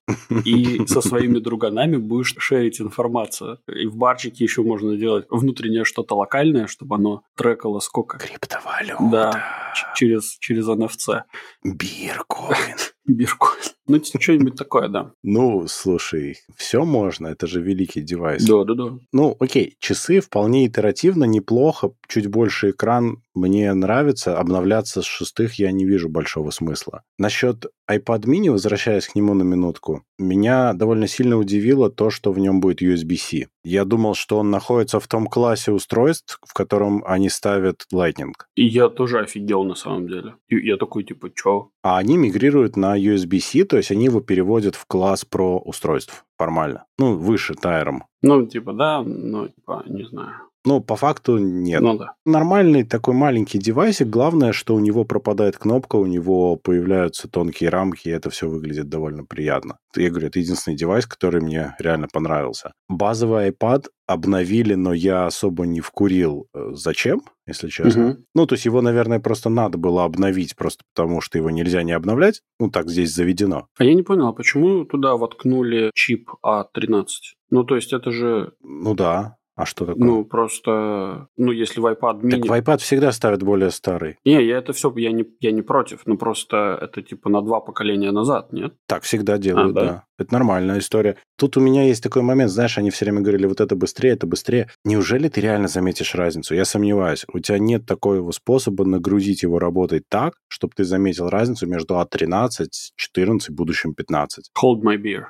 и 0.45 0.85
со 0.88 1.01
своими 1.01 1.39
друганами 1.39 1.97
будешь 1.97 2.35
шерить 2.38 2.79
информацию. 2.79 3.59
И 3.67 3.85
в 3.85 3.95
барчике 3.95 4.43
еще 4.43 4.63
можно 4.63 4.95
делать 4.95 5.25
внутреннее 5.29 5.83
что-то 5.89 6.15
локальное, 6.15 6.67
чтобы 6.67 6.96
оно 6.96 7.24
трекало 7.36 7.79
сколько... 7.79 8.17
Криптовалюта. 8.17 9.10
Да, 9.12 9.74
через, 9.96 10.38
через 10.39 10.67
NFC. 10.69 11.24
Биркоин. 11.63 12.77
Биркоин. 13.09 13.59
Ну, 13.89 13.99
что-нибудь 14.03 14.53
такое, 14.53 14.87
да. 14.87 15.13
Ну, 15.23 15.65
слушай, 15.67 16.37
все 16.55 16.85
можно, 16.85 17.25
это 17.25 17.47
же 17.47 17.59
великий 17.59 18.01
девайс. 18.01 18.45
Да, 18.45 18.63
да, 18.63 18.75
да. 18.75 18.99
Ну, 19.11 19.35
окей, 19.39 19.77
часы 19.79 20.19
вполне 20.19 20.67
итеративно, 20.67 21.23
неплохо, 21.23 21.93
чуть 22.07 22.27
больше 22.27 22.69
экран 22.69 23.23
мне 23.33 23.73
нравится. 23.73 24.37
Обновляться 24.37 25.01
с 25.01 25.05
шестых 25.05 25.55
я 25.55 25.71
не 25.71 25.85
вижу 25.85 26.07
большого 26.07 26.51
смысла. 26.51 27.01
Насчет 27.17 27.65
iPad 27.89 28.25
mini, 28.25 28.51
возвращаясь 28.51 29.07
к 29.07 29.15
нему 29.15 29.33
на 29.33 29.41
минутку, 29.41 30.03
меня 30.19 30.73
довольно 30.73 31.07
сильно 31.07 31.37
удивило 31.37 31.89
то, 31.89 32.11
что 32.11 32.31
в 32.31 32.37
нем 32.37 32.59
будет 32.59 32.83
USB-C. 32.83 33.47
Я 33.63 33.85
думал, 33.85 34.13
что 34.13 34.37
он 34.37 34.51
находится 34.51 34.99
в 34.99 35.07
том 35.07 35.25
классе 35.25 35.71
устройств, 35.71 36.39
в 36.45 36.53
котором 36.53 37.03
они 37.07 37.29
ставят 37.29 37.85
Lightning. 37.93 38.33
И 38.55 38.65
я 38.65 38.89
тоже 38.89 39.19
офигел 39.19 39.63
на 39.63 39.75
самом 39.75 40.07
деле. 40.07 40.35
И 40.47 40.57
я 40.57 40.77
такой, 40.77 41.03
типа, 41.03 41.31
чё? 41.33 41.69
А 41.81 41.97
они 41.97 42.17
мигрируют 42.17 42.75
на 42.75 42.95
USB-C, 42.99 43.65
то 43.65 43.77
есть 43.77 43.91
они 43.91 44.05
его 44.05 44.21
переводят 44.21 44.75
в 44.75 44.85
класс 44.85 45.25
Pro 45.29 45.59
устройств 45.59 46.25
формально. 46.37 46.85
Ну, 46.97 47.15
выше 47.15 47.53
тайром. 47.55 48.03
Ну, 48.21 48.45
типа, 48.45 48.73
да, 48.73 49.01
но, 49.01 49.47
типа, 49.47 49.83
не 49.87 50.03
знаю. 50.03 50.48
Ну, 50.65 50.81
по 50.81 50.95
факту 50.95 51.37
нет. 51.37 51.81
Ну 51.81 51.97
да. 51.97 52.13
Нормальный 52.25 52.83
такой 52.83 53.13
маленький 53.13 53.59
девайсик. 53.59 54.07
Главное, 54.07 54.51
что 54.51 54.75
у 54.75 54.79
него 54.79 55.05
пропадает 55.05 55.57
кнопка, 55.57 55.95
у 55.95 56.05
него 56.05 56.57
появляются 56.57 57.29
тонкие 57.29 57.69
рамки, 57.69 58.09
и 58.09 58.11
это 58.11 58.29
все 58.29 58.49
выглядит 58.49 58.89
довольно 58.89 59.23
приятно. 59.23 59.77
Я 59.95 60.09
говорю, 60.09 60.27
это 60.27 60.39
единственный 60.39 60.75
девайс, 60.75 61.05
который 61.05 61.41
мне 61.41 61.75
реально 61.79 62.07
понравился. 62.11 62.73
Базовый 62.89 63.49
iPad 63.49 63.85
обновили, 64.05 64.73
но 64.73 64.93
я 64.93 65.27
особо 65.27 65.65
не 65.65 65.81
вкурил. 65.81 66.47
Э, 66.53 66.71
зачем, 66.73 67.21
если 67.47 67.69
честно? 67.69 68.03
Мгм. 68.03 68.25
Ну, 68.33 68.45
то 68.47 68.55
есть 68.55 68.65
его, 68.65 68.81
наверное, 68.81 69.19
просто 69.19 69.49
надо 69.49 69.77
было 69.77 70.03
обновить, 70.03 70.55
просто 70.55 70.83
потому 70.95 71.21
что 71.21 71.37
его 71.37 71.51
нельзя 71.51 71.83
не 71.83 71.91
обновлять. 71.91 72.41
Ну, 72.59 72.69
так 72.69 72.89
здесь 72.89 73.13
заведено. 73.13 73.67
А 73.77 73.83
я 73.83 73.93
не 73.93 74.03
понял, 74.03 74.27
а 74.27 74.33
почему 74.33 74.83
туда 74.83 75.15
воткнули 75.15 75.91
чип 75.93 76.31
А13? 76.45 77.05
Ну, 77.51 77.63
то 77.63 77.75
есть 77.75 77.93
это 77.93 78.11
же, 78.11 78.53
Ну 78.61 78.93
да. 78.93 79.37
А 79.59 79.65
что 79.65 79.85
такое? 79.85 80.05
ну, 80.05 80.23
просто, 80.23 81.27
ну, 81.35 81.51
если 81.51 81.81
в 81.81 81.85
iPad 81.85 82.21
mini... 82.21 82.29
так 82.29 82.45
в 82.45 82.53
iPad 82.53 82.77
всегда 82.77 83.11
ставят 83.11 83.43
более 83.43 83.71
старый. 83.71 84.15
Не, 84.23 84.41
я 84.41 84.57
это 84.57 84.71
все, 84.71 84.89
я 84.95 85.11
не, 85.11 85.25
я 85.41 85.51
не 85.51 85.61
против, 85.61 86.03
но 86.05 86.15
просто 86.15 86.79
это 86.81 87.01
типа 87.01 87.29
на 87.29 87.41
два 87.41 87.59
поколения 87.59 88.11
назад, 88.11 88.53
нет? 88.53 88.73
Так 88.87 89.03
всегда 89.03 89.37
делают, 89.37 89.75
А, 89.75 89.79
да? 89.79 89.85
да? 89.85 90.03
Это 90.17 90.33
нормальная 90.33 90.79
история. 90.79 91.17
Тут 91.37 91.57
у 91.57 91.59
меня 91.59 91.83
есть 91.83 92.01
такой 92.01 92.21
момент, 92.21 92.51
знаешь, 92.51 92.77
они 92.77 92.89
все 92.89 93.03
время 93.03 93.19
говорили, 93.19 93.47
вот 93.47 93.59
это 93.59 93.75
быстрее, 93.75 94.11
это 94.11 94.27
быстрее. 94.27 94.69
Неужели 94.85 95.27
ты 95.27 95.41
реально 95.41 95.67
заметишь 95.67 96.15
разницу? 96.15 96.55
Я 96.55 96.63
сомневаюсь. 96.63 97.25
У 97.33 97.39
тебя 97.39 97.59
нет 97.59 97.85
такого 97.85 98.31
способа 98.31 98.85
нагрузить 98.85 99.43
его 99.43 99.59
работой 99.59 100.01
так, 100.07 100.35
чтобы 100.47 100.71
ты 100.77 100.85
заметил 100.85 101.27
разницу 101.27 101.67
между 101.67 101.95
А13, 101.95 102.67
14, 102.95 103.49
будущим 103.53 103.93
15. 103.93 104.51
Hold 104.63 104.83
my 104.83 104.95
beer. 104.95 105.23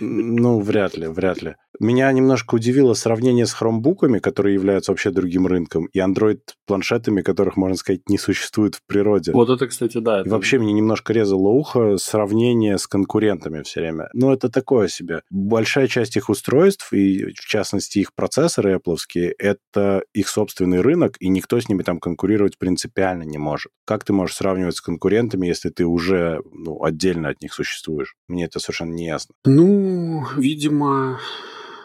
Ну, 0.00 0.60
вряд 0.60 0.96
ли, 0.96 1.06
вряд 1.06 1.42
ли. 1.42 1.54
Меня 1.80 2.10
немножко 2.12 2.54
удивило 2.54 2.94
сравнение 2.94 3.46
с 3.46 3.52
хромбуками, 3.52 4.18
которые 4.18 4.54
являются 4.54 4.92
вообще 4.92 5.10
другим 5.10 5.46
рынком, 5.46 5.86
и 5.86 5.98
Android-планшетами, 5.98 7.22
которых, 7.22 7.56
можно 7.56 7.76
сказать, 7.76 8.08
не 8.08 8.18
существует 8.18 8.76
в 8.76 8.82
природе. 8.86 9.32
Вот 9.32 9.50
это, 9.50 9.66
кстати, 9.66 9.98
да. 9.98 10.18
И 10.18 10.20
это- 10.22 10.30
вообще 10.30 10.58
мне 10.58 10.72
немножко 10.72 11.12
резало 11.12 11.48
ухо 11.48 11.96
сравнение 11.98 12.78
с 12.78 12.86
конкурентами 12.86 13.62
все 13.62 13.80
время. 13.80 14.08
Ну, 14.12 14.32
это 14.32 14.48
такое 14.48 14.88
себе. 14.88 15.22
Большая 15.30 15.88
часть 15.88 16.16
их 16.16 16.28
устройств, 16.28 16.92
и 16.92 17.24
в 17.32 17.40
частности 17.46 17.98
их 17.98 18.14
процессоры 18.14 18.74
Apple, 18.76 18.96
это 19.38 20.02
их 20.14 20.28
собственный 20.28 20.80
рынок, 20.80 21.16
и 21.20 21.28
никто 21.28 21.58
с 21.60 21.68
ними 21.68 21.82
там 21.82 21.98
конкурировать 22.00 22.58
принципиально 22.58 23.22
не 23.24 23.38
может. 23.38 23.72
Как 23.84 24.04
ты 24.04 24.12
можешь 24.12 24.36
сравнивать 24.36 24.76
с 24.76 24.80
конкурентами, 24.80 25.46
если 25.46 25.70
ты 25.70 25.84
уже 25.84 26.40
ну, 26.52 26.82
отдельно 26.82 27.28
от 27.30 27.42
них 27.42 27.52
существуешь? 27.52 28.14
Мне 28.28 28.44
это 28.44 28.60
совершенно 28.60 28.92
не 28.92 29.06
ясно. 29.06 29.34
Ну, 29.44 30.24
видимо, 30.36 31.18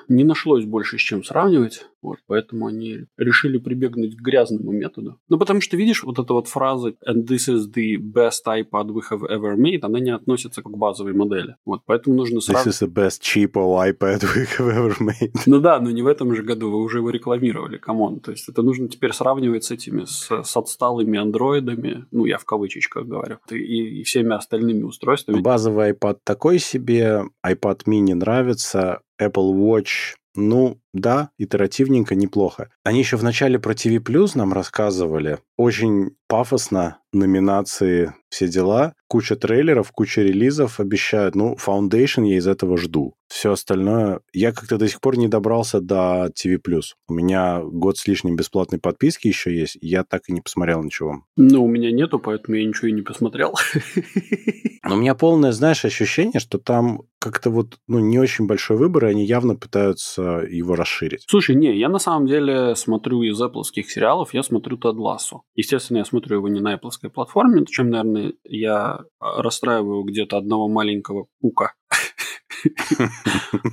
не 0.10 0.24
нашлось 0.24 0.66
больше 0.66 0.98
с 0.98 1.02
чем 1.02 1.24
сравнивать, 1.24 1.86
вот, 2.02 2.18
поэтому 2.28 2.68
они 2.68 3.06
решили 3.18 3.58
прибегнуть 3.58 4.16
к 4.16 4.22
грязному 4.22 4.72
методу. 4.72 5.20
Ну, 5.30 5.38
потому 5.38 5.62
что, 5.62 5.78
видишь, 5.78 6.04
вот 6.04 6.18
эта 6.18 6.34
вот 6.34 6.48
фраза 6.48 6.90
«and 7.08 7.26
this 7.28 7.48
is 7.48 7.72
the 7.74 7.98
best 7.98 8.46
iPad 8.48 8.88
we 8.88 9.02
have 9.12 9.22
ever 9.30 9.56
made», 9.56 9.80
она 9.82 10.00
не 10.00 10.12
относится 10.12 10.62
к 10.62 10.70
базовой 10.70 11.14
модели. 11.14 11.56
Вот, 11.66 11.82
поэтому 11.86 12.16
нужно 12.16 12.38
This 12.38 12.42
сравнивать. 12.42 12.82
is 12.82 12.88
the 12.88 12.94
best 12.94 13.22
cheapo 13.22 13.78
iPad 13.86 14.22
we 14.36 14.48
have 14.58 14.70
ever 14.70 14.96
made. 15.00 15.32
Ну 15.46 15.60
да, 15.60 15.80
но 15.80 15.92
не 15.92 16.02
в 16.02 16.08
этом 16.08 16.34
же 16.36 16.44
году, 16.44 16.72
вы 16.72 16.82
уже 16.84 17.00
его 17.00 17.10
рекламировали, 17.10 17.78
come 17.78 18.02
on. 18.02 18.20
То 18.20 18.32
есть 18.32 18.50
это 18.50 18.62
нужно 18.62 18.88
теперь 18.88 19.14
сравнивать 19.14 19.66
с 19.66 19.72
этими, 19.72 20.06
с, 20.06 20.30
с 20.30 20.58
отсталыми 20.58 21.20
андроидами, 21.20 22.06
ну 22.12 22.26
я 22.26 22.38
в 22.38 22.46
кавычечках 22.46 23.06
говорю, 23.06 23.38
и, 23.52 23.56
и 24.00 24.04
всеми 24.04 24.34
остальными 24.36 24.84
устройствами. 24.84 25.42
Базовый 25.42 25.92
iPad 25.92 26.20
такой 26.24 26.60
себе, 26.60 27.24
iPad 27.46 27.82
mini 27.86 28.16
нравится, 28.16 29.02
Apple 29.22 29.54
Watch, 29.54 30.16
ну, 30.36 30.80
да, 30.94 31.32
итеративненько, 31.38 32.16
неплохо. 32.16 32.70
Они 32.84 33.00
еще 33.00 33.18
в 33.18 33.24
начале 33.24 33.60
про 33.60 33.74
TV 33.74 33.98
Plus 33.98 34.32
нам 34.36 34.54
рассказывали. 34.54 35.40
Очень 35.58 36.12
пафосно, 36.28 37.00
номинации, 37.14 38.14
все 38.30 38.48
дела. 38.48 38.94
Куча 39.08 39.36
трейлеров, 39.36 39.92
куча 39.92 40.22
релизов 40.22 40.80
обещают. 40.80 41.36
Ну, 41.36 41.56
Foundation 41.56 42.28
я 42.28 42.38
из 42.38 42.48
этого 42.48 42.78
жду. 42.78 43.16
Все 43.28 43.52
остальное... 43.52 44.22
Я 44.34 44.52
как-то 44.52 44.78
до 44.78 44.88
сих 44.88 45.02
пор 45.02 45.18
не 45.18 45.28
добрался 45.28 45.82
до 45.82 46.30
TV. 46.36 46.60
У 47.08 47.14
меня 47.14 47.62
год 47.64 47.98
с 47.98 48.08
лишним 48.08 48.36
бесплатной 48.36 48.80
подписки 48.80 49.28
еще 49.28 49.56
есть, 49.56 49.78
я 49.82 50.04
так 50.04 50.24
и 50.28 50.34
не 50.34 50.42
посмотрел 50.42 50.84
ничего. 50.84 51.24
Ну, 51.38 51.64
у 51.64 51.68
меня 51.68 51.92
нету, 51.92 52.20
поэтому 52.20 52.58
я 52.58 52.66
ничего 52.66 52.88
и 52.88 52.92
не 52.92 53.02
посмотрел. 53.02 53.56
Но 54.84 54.96
у 54.96 54.98
меня 54.98 55.16
полное, 55.16 55.52
знаешь, 55.52 55.86
ощущение, 55.86 56.40
что 56.40 56.58
там 56.58 57.02
как-то 57.20 57.50
вот 57.50 57.78
ну, 57.88 58.00
не 58.00 58.18
очень 58.18 58.48
большой 58.48 58.78
выбор, 58.78 59.06
и 59.06 59.10
они 59.10 59.26
явно 59.26 59.56
пытаются 59.56 60.44
его 60.50 60.76
расширить. 60.76 61.26
Слушай, 61.28 61.56
не, 61.56 61.78
я 61.78 61.90
на 61.90 62.00
самом 62.00 62.28
деле 62.28 62.76
смотрю 62.76 63.24
из 63.24 63.40
Apple 63.42 63.64
сериалов, 63.64 64.34
я 64.34 64.42
смотрю 64.42 64.78
Тед 64.78 64.96
Лассо. 64.96 65.42
Естественно, 65.56 65.98
я 65.98 66.06
смотрю 66.06 66.38
его 66.38 66.48
не 66.48 66.62
на 66.62 66.76
Apple 66.76 66.92
платформе, 67.08 67.66
чем, 67.66 67.90
наверное, 67.90 68.34
я 68.44 69.00
расстраиваю 69.20 70.04
где-то 70.04 70.38
одного 70.38 70.68
маленького 70.68 71.28
пука. 71.42 71.74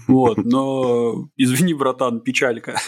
Вот, 0.06 0.38
но 0.44 1.28
извини, 1.36 1.74
братан, 1.74 2.20
печалька. 2.20 2.78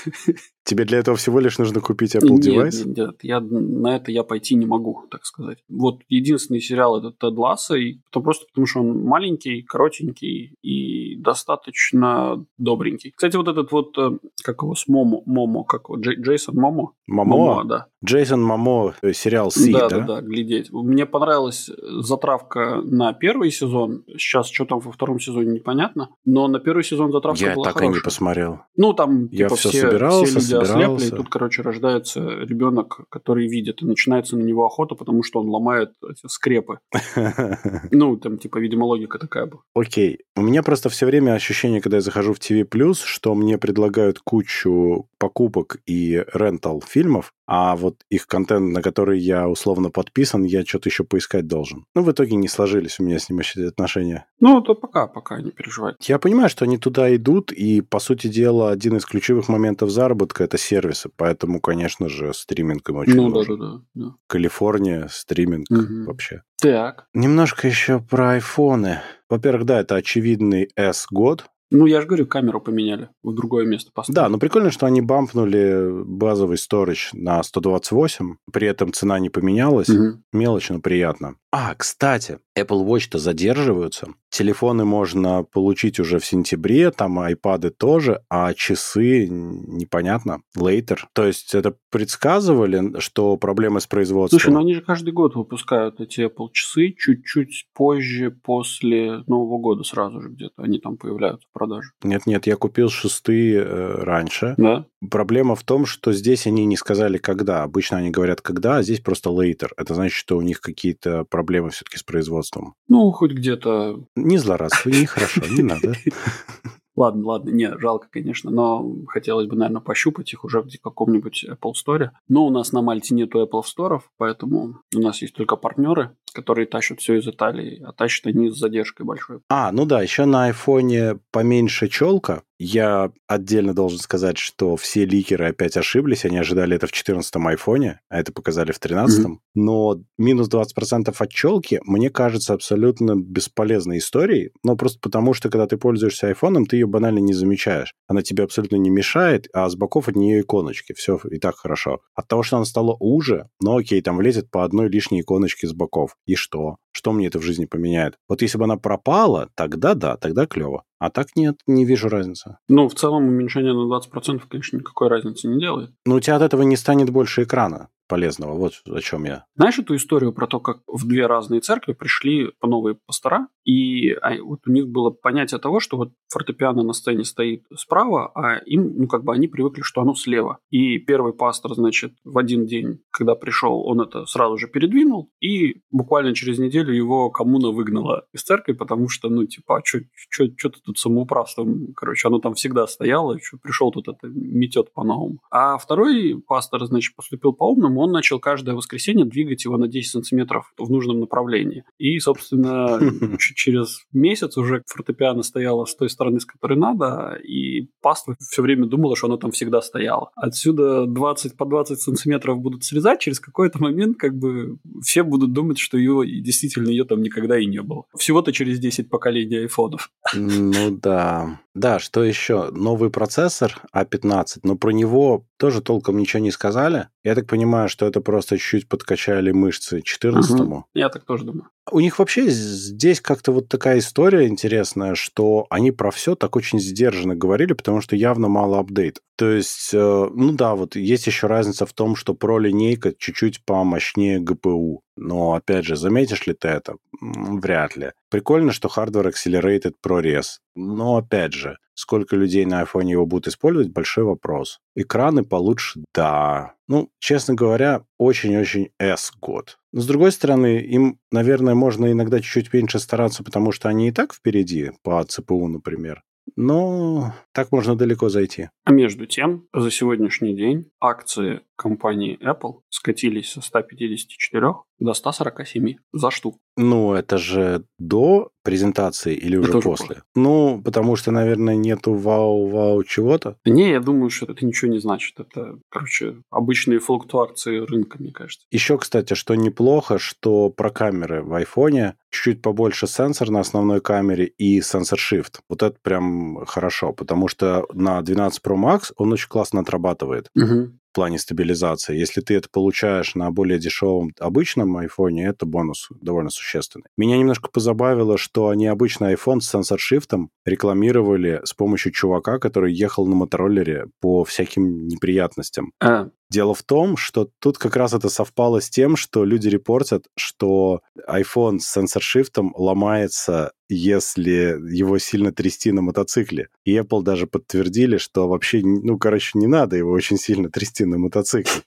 Тебе 0.69 0.85
для 0.85 0.99
этого 0.99 1.17
всего 1.17 1.41
лишь 1.41 1.57
нужно 1.57 1.81
купить 1.81 2.15
Apple 2.15 2.29
Нет, 2.29 2.41
девайс? 2.43 2.85
нет, 2.85 2.97
нет, 2.99 3.17
я, 3.23 3.41
на 3.41 3.97
это 3.97 4.13
я 4.13 4.23
пойти 4.23 4.55
не 4.55 4.67
могу, 4.67 5.05
так 5.11 5.25
сказать. 5.25 5.57
Вот 5.71 6.03
единственный 6.11 6.61
сериал 6.61 6.99
это 6.99 7.11
Тед 7.11 7.39
Лассо, 7.39 7.75
и 7.75 8.01
то 8.11 8.21
просто 8.21 8.45
потому, 8.49 8.67
что 8.67 8.81
он 8.81 9.03
маленький, 9.03 9.63
коротенький 9.63 10.53
и 10.61 11.17
достаточно 11.17 12.45
добренький. 12.59 13.13
Кстати, 13.17 13.37
вот 13.37 13.49
этот 13.49 13.73
вот, 13.73 13.97
э, 13.97 14.19
как 14.45 14.61
его, 14.63 14.75
с 14.75 14.87
Момо, 14.89 15.23
Момо, 15.25 15.65
как 15.65 15.85
его, 15.89 15.99
Джей- 15.99 16.21
Джейсон 16.21 16.57
Момо? 16.57 16.93
Мамо? 17.07 17.65
да. 17.65 17.87
Джейсон 18.05 18.43
Мамо, 18.43 18.95
э, 19.01 19.15
сериал 19.15 19.51
See, 19.51 19.73
да, 19.73 19.89
да? 19.89 19.99
да, 20.01 20.05
да, 20.07 20.21
глядеть. 20.21 20.71
Мне 20.71 21.07
понравилась 21.07 21.71
затравка 21.83 22.83
на 22.85 23.15
первый 23.15 23.51
сезон. 23.51 24.05
Сейчас 24.19 24.49
что 24.51 24.67
там 24.67 24.81
во 24.81 24.93
втором 24.93 25.19
сезоне 25.19 25.53
непонятно. 25.53 26.11
Но 26.27 26.47
на 26.47 26.61
первый 26.61 26.85
сезон 26.85 27.11
затравка 27.11 27.43
Я 27.43 27.55
была 27.55 27.73
так 27.73 27.83
и 27.83 27.89
не 27.89 28.01
посмотрел. 28.01 28.61
Ну, 28.77 28.93
там 28.93 29.29
Я 29.33 29.47
типа, 29.47 29.57
всё 29.57 29.71
все, 29.71 29.81
собирался, 29.81 30.39
все 30.41 30.55
люди 30.57 30.58
ослепли, 30.61 31.07
и 31.07 31.11
тут, 31.11 31.29
короче, 31.29 31.63
рождается 31.63 32.21
ребенок, 32.21 33.01
который 33.11 33.49
видит, 33.49 33.83
и 33.83 33.87
начинается 33.87 34.37
на 34.37 34.43
него 34.43 34.65
охота, 34.65 34.95
потому 34.95 35.23
что 35.23 35.41
он 35.41 35.49
ломает 35.49 35.93
эти 36.09 36.27
скрепы. 36.27 36.79
Ну, 37.91 38.17
там, 38.17 38.39
типа, 38.39 38.59
видимо, 38.59 38.85
логика 38.85 39.19
такая 39.19 39.47
была. 39.47 39.63
Окей. 39.75 40.19
У 40.37 40.43
меня 40.43 40.63
просто 40.63 40.89
все 40.89 41.07
время 41.07 41.33
ощущение, 41.33 41.81
когда 41.81 41.97
я 41.97 42.01
захожу 42.01 42.33
в 42.33 42.39
TV+, 42.39 42.95
что 42.95 43.35
мне 43.35 43.59
предлагают 43.59 44.21
кучу 44.21 45.09
покупок 45.19 45.79
и 45.87 46.25
рентал 46.33 46.83
фильмов, 46.87 47.33
а 47.47 47.77
вот 47.77 48.03
их 48.11 48.27
контент, 48.27 48.73
на 48.73 48.83
который 48.83 49.19
я 49.19 49.49
условно 49.49 49.91
подписан, 49.91 50.45
я 50.45 50.65
что-то 50.65 50.91
еще 50.91 51.05
поискать 51.05 51.47
должен. 51.47 51.87
Ну, 51.95 52.03
в 52.03 52.13
итоге 52.13 52.37
не 52.37 52.47
сложились 52.47 53.01
у 53.01 53.05
меня 53.05 53.19
с 53.19 53.31
ним 53.31 53.41
эти 53.41 53.67
отношения. 53.67 54.27
Ну, 54.39 54.61
то 54.61 54.75
пока, 54.75 55.07
пока, 55.07 55.41
не 55.41 55.51
переживай. 55.51 55.95
Я 56.01 56.19
понимаю, 56.19 56.51
что 56.51 56.67
они 56.67 56.77
туда 56.77 57.15
идут, 57.17 57.51
и, 57.51 57.81
по 57.81 58.01
сути 58.01 58.27
дела, 58.29 58.71
один 58.71 58.99
из 58.99 59.07
ключевых 59.07 59.49
моментов 59.49 59.91
заработка– 59.91 60.45
это 60.49 60.59
сервисы. 60.59 61.11
Поэтому, 61.17 61.61
конечно 61.61 62.09
же, 62.09 62.35
стриминг 62.35 62.89
им 62.91 62.97
очень 62.97 63.15
Ну, 63.17 63.29
нужен. 63.29 63.59
да, 63.59 63.67
да, 63.67 63.81
да. 63.95 64.15
Калифорния, 64.27 65.07
стриминг 65.11 65.69
Мгм. 65.71 66.07
вообще. 66.07 66.43
Так. 66.61 67.07
Немножко 67.15 67.69
еще 67.69 68.01
про 68.01 68.33
айфоны. 68.33 69.01
Во-первых, 69.29 69.65
да, 69.67 69.81
это 69.81 69.95
очевидный 69.97 70.71
S-год. 70.77 71.45
Ну, 71.71 71.85
я 71.85 72.01
же 72.01 72.07
говорю, 72.07 72.27
камеру 72.27 72.63
поменяли, 72.63 73.11
в 73.23 73.35
другое 73.35 73.67
место 73.67 73.91
поставили. 73.93 74.17
Да, 74.17 74.29
но 74.31 74.39
прикольно, 74.39 74.71
что 74.71 74.87
они 74.87 75.03
бампнули 75.03 76.03
базовый 76.05 76.57
сторож 76.57 77.11
на 77.13 77.43
128, 77.43 78.37
при 78.51 78.67
этом 78.69 78.91
цена 78.95 79.19
не 79.19 79.29
поменялась. 79.29 79.89
Мгм. 79.89 80.25
Мелочь, 80.33 80.71
но 80.71 80.81
приятно. 80.81 81.35
А, 81.53 81.75
кстати, 81.75 82.39
Apple 82.61 82.85
Watch-то 82.85 83.19
задерживаются. 83.19 84.09
Телефоны 84.31 84.85
можно 84.85 85.43
получить 85.43 85.99
уже 86.01 86.19
в 86.19 86.27
сентябре, 86.27 86.91
там 86.91 87.19
айпады 87.19 87.71
тоже, 87.71 88.23
а 88.29 88.53
часы 88.55 89.27
непонятно, 89.29 90.43
later. 90.57 90.99
То 91.15 91.27
есть 91.27 91.55
это 91.55 91.75
предсказывали, 91.91 92.99
что 93.01 93.37
проблемы 93.37 93.81
с 93.81 93.87
производством. 93.87 94.39
Слушай, 94.39 94.53
ну 94.53 94.61
они 94.61 94.75
же 94.75 94.83
каждый 94.83 95.13
год 95.13 95.35
выпускают 95.35 96.01
эти 96.01 96.21
Apple 96.21 96.49
часы 96.53 96.95
чуть-чуть 96.97 97.69
позже, 97.75 98.31
после 98.31 99.23
Нового 99.27 99.59
года 99.59 99.83
сразу 99.83 100.21
же 100.21 100.29
где-то 100.29 100.63
они 100.63 100.79
там 100.79 100.97
появляются 100.97 101.47
в 101.49 101.53
продаже. 101.53 101.91
Нет-нет, 102.03 102.47
я 102.47 102.57
купил 102.57 102.91
шестые 102.91 103.61
э, 103.61 103.95
раньше. 104.03 104.55
Да? 104.59 104.87
Проблема 105.11 105.55
в 105.55 105.63
том, 105.63 105.87
что 105.87 106.13
здесь 106.13 106.47
они 106.47 106.65
не 106.65 106.77
сказали 106.77 107.19
когда. 107.19 107.63
Обычно 107.63 107.99
они 107.99 108.11
говорят 108.11 108.41
когда, 108.41 108.77
а 108.77 108.83
здесь 108.83 109.01
просто 109.01 109.31
later. 109.31 109.69
Это 109.77 109.95
значит, 109.95 110.17
что 110.17 110.37
у 110.37 110.43
них 110.43 110.61
какие-то 110.61 111.25
проблемы 111.25 111.71
все-таки 111.71 111.99
с 111.99 112.03
производством. 112.03 112.48
Ну, 112.89 113.11
хоть 113.13 113.33
где-то... 113.33 114.05
Не 114.17 114.39
злорадствуй, 114.39 114.93
нехорошо, 115.01 115.43
не 115.51 115.63
надо. 115.63 115.95
Ладно, 116.99 117.27
ладно, 117.27 117.51
не, 117.51 117.79
жалко, 117.79 118.09
конечно, 118.11 118.51
но 118.51 118.85
хотелось 119.07 119.47
бы, 119.47 119.55
наверное, 119.55 119.81
пощупать 119.81 120.33
их 120.33 120.45
уже 120.45 120.63
в 120.63 120.69
каком-нибудь 120.83 121.47
Apple 121.49 121.73
Store. 121.73 122.11
Но 122.29 122.45
у 122.45 122.51
нас 122.51 122.73
на 122.73 122.83
Мальте 122.83 123.15
нету 123.15 123.41
Apple 123.41 123.63
Store, 123.63 124.01
поэтому 124.17 124.81
у 124.93 124.99
нас 124.99 125.23
есть 125.23 125.33
только 125.37 125.55
партнеры, 125.55 126.17
которые 126.33 126.67
тащат 126.67 126.99
все 126.99 127.19
из 127.19 127.29
Италии, 127.29 127.81
а 127.87 127.93
тащат 127.93 128.27
они 128.27 128.51
с 128.51 128.57
задержкой 128.57 129.07
большой. 129.07 129.39
А, 129.49 129.71
ну 129.71 129.87
да, 129.87 130.03
еще 130.03 130.25
на 130.25 130.47
айфоне 130.47 131.21
поменьше 131.31 131.87
челка, 131.87 132.43
я 132.59 133.13
отдельно 133.29 133.73
должен 133.73 133.99
сказать, 133.99 134.37
что 134.37 134.77
все 134.77 135.05
ликеры 135.05 135.47
опять 135.47 135.77
ошиблись. 135.77 136.25
Они 136.25 136.39
ожидали 136.39 136.75
это 136.75 136.87
в 136.87 136.93
14-м 136.93 137.47
айфоне, 137.47 138.01
а 138.09 138.19
это 138.19 138.33
показали 138.33 138.73
в 138.73 138.81
13-м. 138.81 139.35
Mm-hmm. 139.35 139.39
Но 139.55 140.01
минус 140.19 140.49
20% 140.49 141.15
от 141.17 141.31
челки, 141.31 141.81
мне 141.85 142.11
кажется, 142.11 142.55
абсолютно 142.55 143.15
бесполезной 143.15 143.99
историей. 143.99 144.51
Но 144.65 144.77
просто 144.77 144.99
потому, 145.01 145.35
что 145.35 145.51
когда 145.51 145.67
ты 145.67 145.77
пользуешься 145.77 146.27
айфоном, 146.27 146.67
ты 146.67 146.77
ее 146.77 146.87
банально 146.87 147.21
не 147.21 147.33
замечаешь. 147.33 147.95
Она 148.09 148.23
тебе 148.23 148.43
абсолютно 148.43 148.77
не 148.77 148.91
мешает, 148.91 149.47
а 149.53 149.69
с 149.69 149.77
боков 149.77 150.09
от 150.09 150.17
нее 150.17 150.41
иконочки. 150.41 150.93
Все 150.95 151.21
и 151.31 151.39
так 151.39 151.57
хорошо. 151.57 152.01
От 152.15 152.27
того, 152.27 152.43
что 152.43 152.57
она 152.57 152.65
стала 152.65 152.97
уже, 152.99 153.49
ну 153.61 153.77
окей, 153.77 154.03
там 154.03 154.17
влезет 154.17 154.51
по 154.51 154.65
одной 154.65 154.89
лишней 154.89 155.21
иконочке 155.21 155.69
с 155.69 155.73
боков. 155.73 156.17
И 156.27 156.35
что? 156.35 156.77
Что 156.91 157.13
мне 157.13 157.29
это 157.29 157.39
в 157.39 157.43
жизни 157.43 157.67
поменяет? 157.67 158.17
Вот 158.29 158.43
если 158.43 158.59
бы 158.59 158.65
она 158.65 158.77
пропала, 158.77 159.51
тогда 159.55 159.95
да, 159.95 160.17
тогда 160.17 160.47
клево. 160.47 160.83
А 160.99 161.11
так 161.11 161.37
нет, 161.37 161.61
не 161.67 161.85
вижу 161.85 162.09
разницы. 162.09 162.59
Ну, 162.69 162.89
в 162.89 162.95
целом 162.95 163.29
уменьшение 163.29 163.73
на 163.73 163.87
20%, 163.93 164.43
конечно, 164.49 164.79
никакой 164.79 165.09
разницы 165.09 165.47
не 165.47 165.61
делает. 165.61 165.91
Но 166.05 166.17
у 166.17 166.21
тебя 166.21 166.37
от 166.37 166.43
этого 166.43 166.63
не 166.63 166.77
станет 166.77 167.11
больше 167.11 167.45
экрана 167.45 167.89
полезного. 168.09 168.55
Вот 168.55 168.73
о 168.87 169.01
чем 169.01 169.25
я. 169.25 169.45
Знаешь 169.55 169.79
эту 169.79 169.95
историю 169.95 170.33
про 170.33 170.47
то, 170.47 170.61
как 170.61 170.79
в 170.87 171.07
две 171.07 171.27
разные 171.27 171.61
церкви 171.61 171.93
пришли 171.93 172.51
по 172.61 172.67
новые 172.67 172.97
пастора, 173.07 173.49
и 173.65 174.13
а, 174.13 174.43
вот 174.43 174.61
у 174.67 174.73
них 174.73 174.89
было 174.89 175.11
понятие 175.11 175.61
того, 175.61 175.79
что 175.79 175.99
вот 175.99 176.13
фортепиано 176.33 176.83
на 176.83 176.95
сцене 176.95 177.25
стоит 177.25 177.65
справа, 177.77 178.31
а 178.35 178.57
им, 178.65 178.95
ну, 178.97 179.07
как 179.09 179.25
бы 179.25 179.35
они 179.35 179.47
привыкли, 179.47 179.83
что 179.83 180.01
оно 180.01 180.15
слева. 180.15 180.59
И 180.71 180.99
первый 180.99 181.35
пастор, 181.35 181.75
значит, 181.75 182.15
в 182.25 182.39
один 182.39 182.67
день, 182.67 183.01
когда 183.11 183.35
пришел, 183.35 183.87
он 183.87 184.01
это 184.01 184.25
сразу 184.25 184.57
же 184.57 184.69
передвинул, 184.69 185.31
и 185.41 185.83
буквально 185.91 186.35
через 186.35 186.59
неделю 186.59 186.95
его 186.95 187.31
коммуна 187.31 187.69
выгнала 187.69 188.25
из 188.33 188.43
церкви, 188.43 188.73
потому 188.73 189.09
что, 189.09 189.29
ну, 189.29 189.45
типа, 189.45 189.79
а 189.79 189.83
что 189.85 190.49
ты 190.71 190.81
тут 190.83 190.99
самоуправством, 190.99 191.93
короче, 191.95 192.29
оно 192.29 192.39
там 192.39 192.55
всегда 192.55 192.87
стояло, 192.87 193.37
пришел 193.63 193.91
тут 193.91 194.09
это 194.09 194.29
метет 194.29 194.95
по-новому. 194.95 195.41
А 195.51 195.77
второй 195.77 196.43
пастор, 196.47 196.87
значит, 196.87 197.15
поступил 197.15 197.53
по-умному, 197.53 197.98
он 197.99 198.13
начал 198.13 198.41
каждое 198.41 198.75
воскресенье 198.75 199.25
двигать 199.25 199.65
его 199.65 199.77
на 199.77 199.89
10 199.89 200.11
сантиметров 200.11 200.73
в 200.77 200.91
нужном 200.91 201.21
направлении. 201.21 201.85
И, 201.99 202.19
собственно, 202.19 203.01
через 203.39 204.03
месяц 204.13 204.57
уже 204.57 204.83
фортепиано 204.87 205.43
стояло 205.43 205.85
с 205.85 205.95
той 205.95 206.09
стороны, 206.11 206.41
с 206.41 206.45
которой 206.45 206.79
надо, 206.79 207.39
и 207.43 207.89
паства 208.01 208.37
все 208.41 208.63
время 208.63 208.87
думала, 208.87 209.17
что 209.17 209.27
оно 209.27 209.37
там 209.37 209.51
всегда 209.51 209.81
стояло. 209.81 210.31
Отсюда 210.37 211.07
20 211.07 211.57
по 211.57 211.67
20 211.67 212.01
сантиметров 212.01 212.59
будут 212.59 212.85
срезать, 212.85 213.21
через 213.21 213.41
какой-то 213.41 213.81
момент 213.81 214.19
как 214.19 214.37
бы 214.37 214.79
все 215.03 215.23
будут 215.23 215.53
думать, 215.53 215.79
что 215.79 215.99
ее 215.99 216.41
действительно 216.41 216.89
ее 216.89 217.05
там 217.05 217.23
никогда 217.23 217.59
и 217.59 217.67
не 217.67 217.83
было. 217.83 218.05
Всего-то 218.17 218.53
через 218.53 218.79
10 218.79 219.09
поколений 219.09 219.59
айфонов. 219.59 220.11
Ну 220.35 220.91
да. 220.91 221.61
Да, 221.75 222.01
что 222.01 222.25
еще? 222.25 222.71
Новый 222.73 223.11
процессор 223.11 223.81
А15, 223.95 224.61
но 224.65 224.77
про 224.77 224.91
него 224.91 225.45
тоже 225.59 225.81
толком 225.81 226.19
ничего 226.19 226.43
не 226.43 226.51
сказали. 226.51 227.09
Я 227.23 227.35
так 227.35 227.47
понимаю, 227.47 227.88
что 227.89 228.07
это 228.07 228.21
просто 228.21 228.59
чуть-чуть 228.59 228.89
подкачали 228.89 229.51
мышцы 229.51 230.01
14-му. 230.01 230.77
Угу. 230.77 230.85
Я 230.95 231.09
так 231.09 231.25
тоже 231.25 231.45
думаю. 231.45 231.69
У 231.91 232.01
них 232.01 232.19
вообще 232.19 232.49
здесь 232.49 233.21
как-то 233.21 233.53
вот 233.53 233.69
такая 233.69 233.99
история 233.99 234.47
интересная, 234.47 235.15
что 235.15 235.67
они 235.71 235.91
про 235.91 236.11
все 236.11 236.35
так 236.35 236.57
очень 236.57 236.79
сдержанно 236.79 237.35
говорили, 237.35 237.73
потому 237.73 238.01
что 238.01 238.17
явно 238.17 238.49
мало 238.49 238.79
апдейт. 238.79 239.21
То 239.37 239.51
есть, 239.51 239.91
э, 239.95 240.29
ну 240.35 240.53
да, 240.53 240.75
вот 240.75 240.97
есть 240.97 241.27
еще 241.27 241.47
разница 241.47 241.87
в 241.87 241.93
том, 241.93 242.17
что 242.17 242.35
про 242.35 242.59
линейка 242.59 243.15
чуть-чуть 243.17 243.65
помощнее 243.65 244.41
ГПУ. 244.41 245.03
Но, 245.21 245.55
опять 245.55 245.85
же, 245.85 245.97
заметишь 245.97 246.47
ли 246.47 246.55
ты 246.55 246.69
это? 246.69 246.97
Вряд 247.21 247.97
ли. 247.97 248.13
Прикольно, 248.31 248.73
что 248.73 248.89
Hardware 248.89 249.33
Accelerated 249.33 249.95
ProRes. 250.05 250.59
Но, 250.77 251.17
опять 251.17 251.53
же, 251.53 251.79
сколько 251.95 252.37
людей 252.37 252.65
на 252.65 252.83
iPhone 252.83 253.07
его 253.07 253.27
будут 253.27 253.49
использовать, 253.49 253.93
большой 253.93 254.25
вопрос. 254.25 254.79
Экраны 254.95 255.43
получше, 255.45 256.05
да. 256.15 256.75
Ну, 256.87 257.11
честно 257.19 257.55
говоря, 257.55 258.05
очень-очень 258.17 258.91
S-год. 258.99 259.79
Но, 259.93 260.01
с 260.01 260.07
другой 260.07 260.31
стороны, 260.31 260.79
им, 260.79 261.19
наверное, 261.33 261.75
можно 261.75 262.11
иногда 262.13 262.41
чуть-чуть 262.41 262.73
меньше 262.73 263.01
стараться, 263.01 263.43
потому 263.43 263.73
что 263.73 263.89
они 263.89 264.09
и 264.09 264.13
так 264.13 264.33
впереди, 264.33 264.93
по 265.03 265.23
ЦПУ, 265.25 265.67
например. 265.67 266.23
Но 266.57 267.35
так 267.53 267.73
можно 267.73 267.97
далеко 267.97 268.29
зайти. 268.29 268.71
А 268.85 268.93
между 268.93 269.27
тем, 269.27 269.67
за 269.75 269.91
сегодняшний 269.91 270.55
день 270.55 270.91
акции 271.01 271.61
компании 271.79 272.39
Apple 272.43 272.81
скатились 272.91 273.53
со 273.53 273.63
154 273.63 274.75
до 274.99 275.15
147 275.15 275.95
за 276.13 276.31
штуку. 276.31 276.59
Ну, 276.77 277.15
это 277.15 277.39
же 277.39 277.85
до 277.99 278.51
презентации 278.63 279.35
или 279.35 279.57
уже 279.57 279.71
это 279.71 279.81
после? 279.81 280.07
после? 280.07 280.23
Ну, 280.35 280.83
потому 280.85 281.17
что, 281.17 281.31
наверное, 281.31 281.77
нету 281.77 282.15
вау-вау 282.15 283.03
чего-то. 283.05 283.57
Не, 283.65 283.91
я 283.91 284.01
думаю, 284.01 284.31
что 284.31 284.47
это 284.47 284.67
ничего 284.67 284.91
не 284.91 284.99
значит. 284.99 285.39
Это, 285.41 285.79
короче, 285.89 286.43
обычные 286.51 286.99
флуктуации 286.99 287.79
рынка, 287.79 288.19
мне 288.21 288.33
кажется. 288.33 288.67
Еще, 288.71 288.99
кстати, 288.99 289.35
что 289.35 289.55
неплохо, 289.55 290.19
что 290.19 290.69
про 290.71 290.91
камеры 290.91 291.43
в 291.43 291.55
айфоне 291.55 292.17
чуть-чуть 292.31 292.61
побольше 292.61 293.07
сенсор 293.07 293.51
на 293.51 293.61
основной 293.61 294.01
камере 294.01 294.47
и 294.47 294.81
сенсор 294.81 295.19
Shift. 295.19 295.61
Вот 295.69 295.83
это 295.83 295.97
прям 296.03 296.65
хорошо, 296.67 297.13
потому 297.13 297.49
что 297.49 297.87
на 297.93 298.21
12 298.21 298.61
Pro 298.65 298.77
Max 298.77 299.13
он 299.17 299.33
очень 299.33 299.49
классно 299.49 299.81
отрабатывает. 299.81 300.49
Угу 300.55 300.93
в 301.11 301.15
плане 301.15 301.39
стабилизации. 301.39 302.17
Если 302.17 302.41
ты 302.41 302.55
это 302.55 302.69
получаешь 302.71 303.35
на 303.35 303.51
более 303.51 303.79
дешевом 303.79 304.33
обычном 304.39 304.97
айфоне, 304.97 305.47
это 305.47 305.67
бонус 305.67 306.09
довольно 306.21 306.51
существенный. 306.51 307.07
Меня 307.17 307.39
немножко 307.39 307.71
позабавило, 307.71 308.39
что 308.39 308.69
они 308.69 308.87
обычный 308.87 309.35
iPhone 309.35 309.61
с 309.61 309.71
сенсор-шифтом 309.71 310.51
рекламировали 310.65 311.61
с 311.65 311.73
помощью 311.73 312.13
чувака, 312.13 312.59
который 312.59 312.93
ехал 312.93 313.27
на 313.27 313.35
мотороллере 313.35 314.07
по 314.21 314.45
всяким 314.45 315.07
неприятностям. 315.07 315.93
А. 316.01 316.29
Дело 316.51 316.75
в 316.75 316.83
том, 316.83 317.17
что 317.17 317.51
тут 317.61 317.77
как 317.77 317.95
раз 317.95 318.15
это 318.15 318.31
совпало 318.31 318.81
с 318.81 318.89
тем, 318.89 319.17
что 319.17 319.45
люди 319.45 319.69
репортят, 319.69 320.25
что 320.37 321.03
iPhone 321.29 321.79
с 321.79 321.89
сенсор-шифтом 321.93 322.73
ломается, 322.75 323.73
если 323.91 324.79
его 324.91 325.19
сильно 325.19 325.53
трясти 325.53 325.93
на 325.93 326.01
мотоцикле. 326.01 326.69
И 326.85 326.97
Apple 326.97 327.23
даже 327.23 327.47
подтвердили, 327.47 328.17
что 328.17 328.49
вообще, 328.49 328.81
ну, 328.83 329.19
короче, 329.19 329.59
не 329.59 329.67
надо 329.67 329.97
его 329.97 330.11
очень 330.11 330.39
сильно 330.39 330.71
трясти 330.71 331.05
на 331.05 331.19
мотоцикле. 331.19 331.83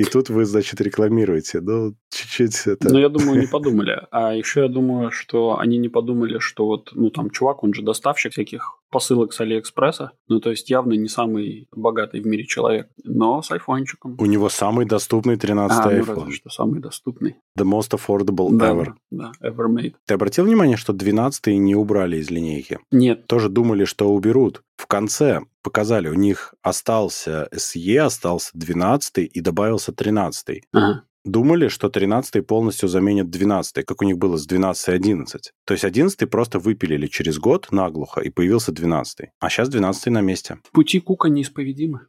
И 0.00 0.04
тут 0.04 0.30
вы, 0.30 0.46
значит, 0.46 0.80
рекламируете. 0.80 1.60
Ну, 1.60 1.94
чуть-чуть 2.10 2.66
это... 2.66 2.90
Ну, 2.90 2.98
я 2.98 3.10
думаю, 3.10 3.38
не 3.38 3.46
подумали. 3.46 4.06
А 4.10 4.34
еще 4.34 4.62
я 4.62 4.68
думаю, 4.68 5.10
что 5.10 5.58
они 5.58 5.76
не 5.76 5.90
подумали, 5.90 6.38
что 6.38 6.64
вот, 6.64 6.90
ну, 6.92 7.10
там, 7.10 7.30
чувак, 7.30 7.62
он 7.64 7.74
же 7.74 7.82
доставщик 7.82 8.32
всяких 8.32 8.80
посылок 8.90 9.32
с 9.32 9.40
Алиэкспресса. 9.40 10.12
Ну, 10.28 10.40
то 10.40 10.50
есть, 10.50 10.70
явно 10.70 10.92
не 10.94 11.08
самый 11.08 11.68
богатый 11.74 12.20
в 12.20 12.26
мире 12.26 12.44
человек, 12.44 12.88
но 13.04 13.42
с 13.42 13.50
айфончиком. 13.50 14.16
У 14.18 14.26
него 14.26 14.48
самый 14.48 14.86
доступный 14.86 15.36
13 15.36 15.78
а, 15.78 15.92
iPhone. 15.92 16.24
Ну, 16.26 16.30
что 16.32 16.50
самый 16.50 16.80
доступный. 16.80 17.36
The 17.58 17.64
most 17.64 17.92
affordable 17.92 18.48
да, 18.52 18.72
ever. 18.72 18.94
Да, 19.10 19.32
ever 19.42 19.66
made. 19.68 19.94
Ты 20.06 20.14
обратил 20.14 20.44
внимание, 20.44 20.76
что 20.76 20.92
12 20.92 21.46
не 21.58 21.74
убрали 21.74 22.18
из 22.18 22.30
линейки? 22.30 22.78
Нет. 22.90 23.26
Тоже 23.26 23.48
думали, 23.48 23.84
что 23.84 24.12
уберут. 24.12 24.62
В 24.76 24.86
конце 24.86 25.40
показали, 25.62 26.08
у 26.08 26.14
них 26.14 26.54
остался 26.62 27.48
SE, 27.52 27.98
остался 27.98 28.50
12 28.54 29.30
и 29.32 29.40
добавился 29.40 29.92
13. 29.92 30.62
Ага. 30.72 31.04
Думали, 31.24 31.68
что 31.68 31.90
13 31.90 32.46
полностью 32.46 32.88
заменит 32.88 33.30
12, 33.30 33.84
как 33.84 34.00
у 34.02 34.04
них 34.04 34.16
было 34.16 34.36
с 34.38 34.46
12 34.46 34.88
и 34.88 34.92
11. 34.92 35.52
То 35.66 35.74
есть 35.74 35.84
11 35.84 36.30
просто 36.30 36.58
выпилили 36.58 37.06
через 37.06 37.38
год 37.38 37.68
наглухо, 37.70 38.20
и 38.20 38.30
появился 38.30 38.72
12. 38.72 39.28
А 39.38 39.50
сейчас 39.50 39.68
12 39.68 40.06
на 40.06 40.22
месте. 40.22 40.58
Пути 40.72 41.00
Кука 41.00 41.28
неисповедимы. 41.28 42.06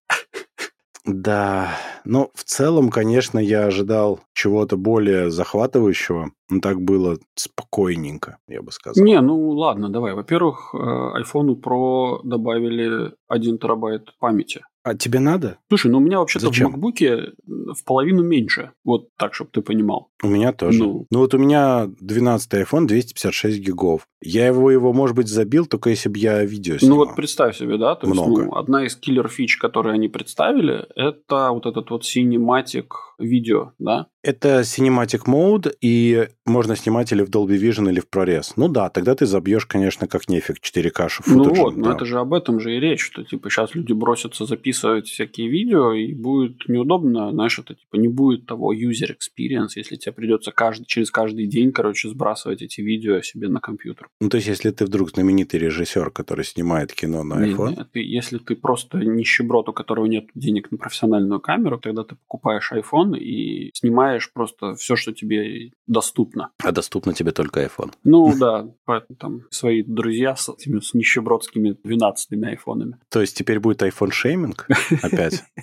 Да, 1.03 1.69
но 2.05 2.29
в 2.35 2.43
целом, 2.43 2.89
конечно, 2.89 3.39
я 3.39 3.65
ожидал 3.65 4.19
чего-то 4.33 4.77
более 4.77 5.31
захватывающего. 5.31 6.31
Но 6.49 6.59
так 6.59 6.81
было 6.81 7.17
спокойненько, 7.35 8.37
я 8.47 8.61
бы 8.61 8.71
сказал. 8.71 9.03
Не, 9.03 9.19
ну 9.21 9.49
ладно, 9.49 9.89
давай. 9.89 10.13
Во-первых, 10.13 10.75
iPhone 10.75 11.53
э, 11.53 11.59
Pro 11.59 12.19
добавили 12.23 13.13
1 13.27 13.57
терабайт 13.57 14.15
памяти. 14.19 14.61
А 14.83 14.95
тебе 14.95 15.19
надо? 15.19 15.59
Слушай, 15.69 15.91
ну 15.91 15.99
у 15.99 16.01
меня 16.01 16.19
вообще-то 16.19 16.51
в 16.51 16.59
MacBook 16.59 17.33
в 17.45 17.83
половину 17.85 18.23
меньше. 18.23 18.71
Вот 18.83 19.09
так, 19.17 19.33
чтобы 19.33 19.51
ты 19.51 19.61
понимал. 19.61 20.09
У 20.23 20.27
меня 20.27 20.53
тоже. 20.53 20.79
Ну, 20.79 21.05
ну 21.11 21.19
вот 21.19 21.33
у 21.33 21.37
меня 21.37 21.89
12 21.99 22.53
iPhone 22.53 22.87
256 22.87 23.59
гигов. 23.59 24.07
Я 24.23 24.47
его, 24.47 24.71
его, 24.71 24.93
может 24.93 25.15
быть, 25.15 25.27
забил, 25.27 25.65
только 25.65 25.89
если 25.89 26.09
бы 26.09 26.17
я 26.17 26.43
видео 26.43 26.77
снимал. 26.77 26.97
Ну 26.97 27.05
вот 27.05 27.15
представь 27.15 27.57
себе, 27.57 27.77
да? 27.77 27.95
То 27.95 28.07
Много. 28.07 28.41
есть, 28.41 28.51
ну, 28.51 28.55
одна 28.55 28.85
из 28.85 28.95
киллер-фич, 28.95 29.57
которые 29.57 29.93
они 29.93 30.09
представили, 30.09 30.85
это 30.95 31.51
вот 31.51 31.65
этот 31.65 31.89
вот 31.89 32.03
Cinematic 32.03 32.87
видео, 33.19 33.73
да? 33.79 34.07
Это 34.23 34.59
Cinematic 34.61 35.25
Mode, 35.25 35.73
и 35.81 36.27
можно 36.45 36.75
снимать 36.75 37.11
или 37.11 37.23
в 37.23 37.29
Dolby 37.29 37.59
Vision, 37.59 37.89
или 37.89 37.99
в 37.99 38.07
ProRes. 38.07 38.53
Ну 38.55 38.67
да, 38.67 38.89
тогда 38.89 39.15
ты 39.15 39.25
забьешь, 39.25 39.65
конечно, 39.65 40.07
как 40.07 40.29
нефиг 40.29 40.57
4К 40.57 41.09
Ну 41.27 41.53
вот, 41.53 41.75
да. 41.75 41.81
но 41.81 41.91
это 41.95 42.05
же 42.05 42.19
об 42.19 42.33
этом 42.33 42.59
же 42.59 42.75
и 42.75 42.79
речь, 42.79 43.03
что 43.03 43.23
типа 43.23 43.49
сейчас 43.49 43.73
люди 43.73 43.93
бросятся 43.93 44.45
записывать 44.45 44.70
всякие 44.71 45.49
видео, 45.49 45.93
и 45.93 46.13
будет 46.13 46.67
неудобно, 46.67 47.31
знаешь, 47.31 47.59
это 47.59 47.75
типа 47.75 47.95
не 47.95 48.07
будет 48.07 48.45
того 48.45 48.73
user 48.73 49.09
experience, 49.09 49.69
если 49.75 49.95
тебе 49.95 50.13
придется 50.13 50.51
каждый, 50.51 50.85
через 50.85 51.11
каждый 51.11 51.47
день, 51.47 51.71
короче, 51.71 52.09
сбрасывать 52.09 52.61
эти 52.61 52.81
видео 52.81 53.21
себе 53.21 53.49
на 53.49 53.59
компьютер. 53.59 54.09
Ну, 54.19 54.29
то 54.29 54.37
есть, 54.37 54.47
если 54.47 54.71
ты 54.71 54.85
вдруг 54.85 55.11
знаменитый 55.11 55.59
режиссер, 55.59 56.11
который 56.11 56.45
снимает 56.45 56.93
кино 56.93 57.23
на 57.23 57.45
iPhone... 57.45 57.69
Нет, 57.69 57.77
нет, 57.77 57.89
если 57.93 58.37
ты 58.37 58.55
просто 58.55 58.97
нищеброд, 58.99 59.69
у 59.69 59.73
которого 59.73 60.05
нет 60.05 60.29
денег 60.35 60.71
на 60.71 60.77
профессиональную 60.77 61.39
камеру, 61.39 61.79
тогда 61.79 62.03
ты 62.03 62.15
покупаешь 62.15 62.71
iPhone 62.71 63.17
и 63.17 63.71
снимаешь 63.73 64.31
просто 64.33 64.75
все, 64.75 64.95
что 64.95 65.13
тебе 65.13 65.71
доступно. 65.87 66.51
А 66.63 66.71
доступно 66.71 67.13
тебе 67.13 67.31
только 67.31 67.63
iPhone. 67.63 67.91
Ну, 68.03 68.33
да, 68.37 68.67
поэтому 68.85 69.17
там 69.17 69.41
свои 69.49 69.83
друзья 69.83 70.35
с 70.35 70.49
этими 70.49 70.79
с 70.79 70.93
нищебродскими 70.93 71.77
12-ми 71.85 72.47
айфонами. 72.47 72.97
То 73.09 73.21
есть, 73.21 73.37
теперь 73.37 73.59
будет 73.59 73.81
iPhone-шейминг 73.81 74.60
опять? 75.01 75.43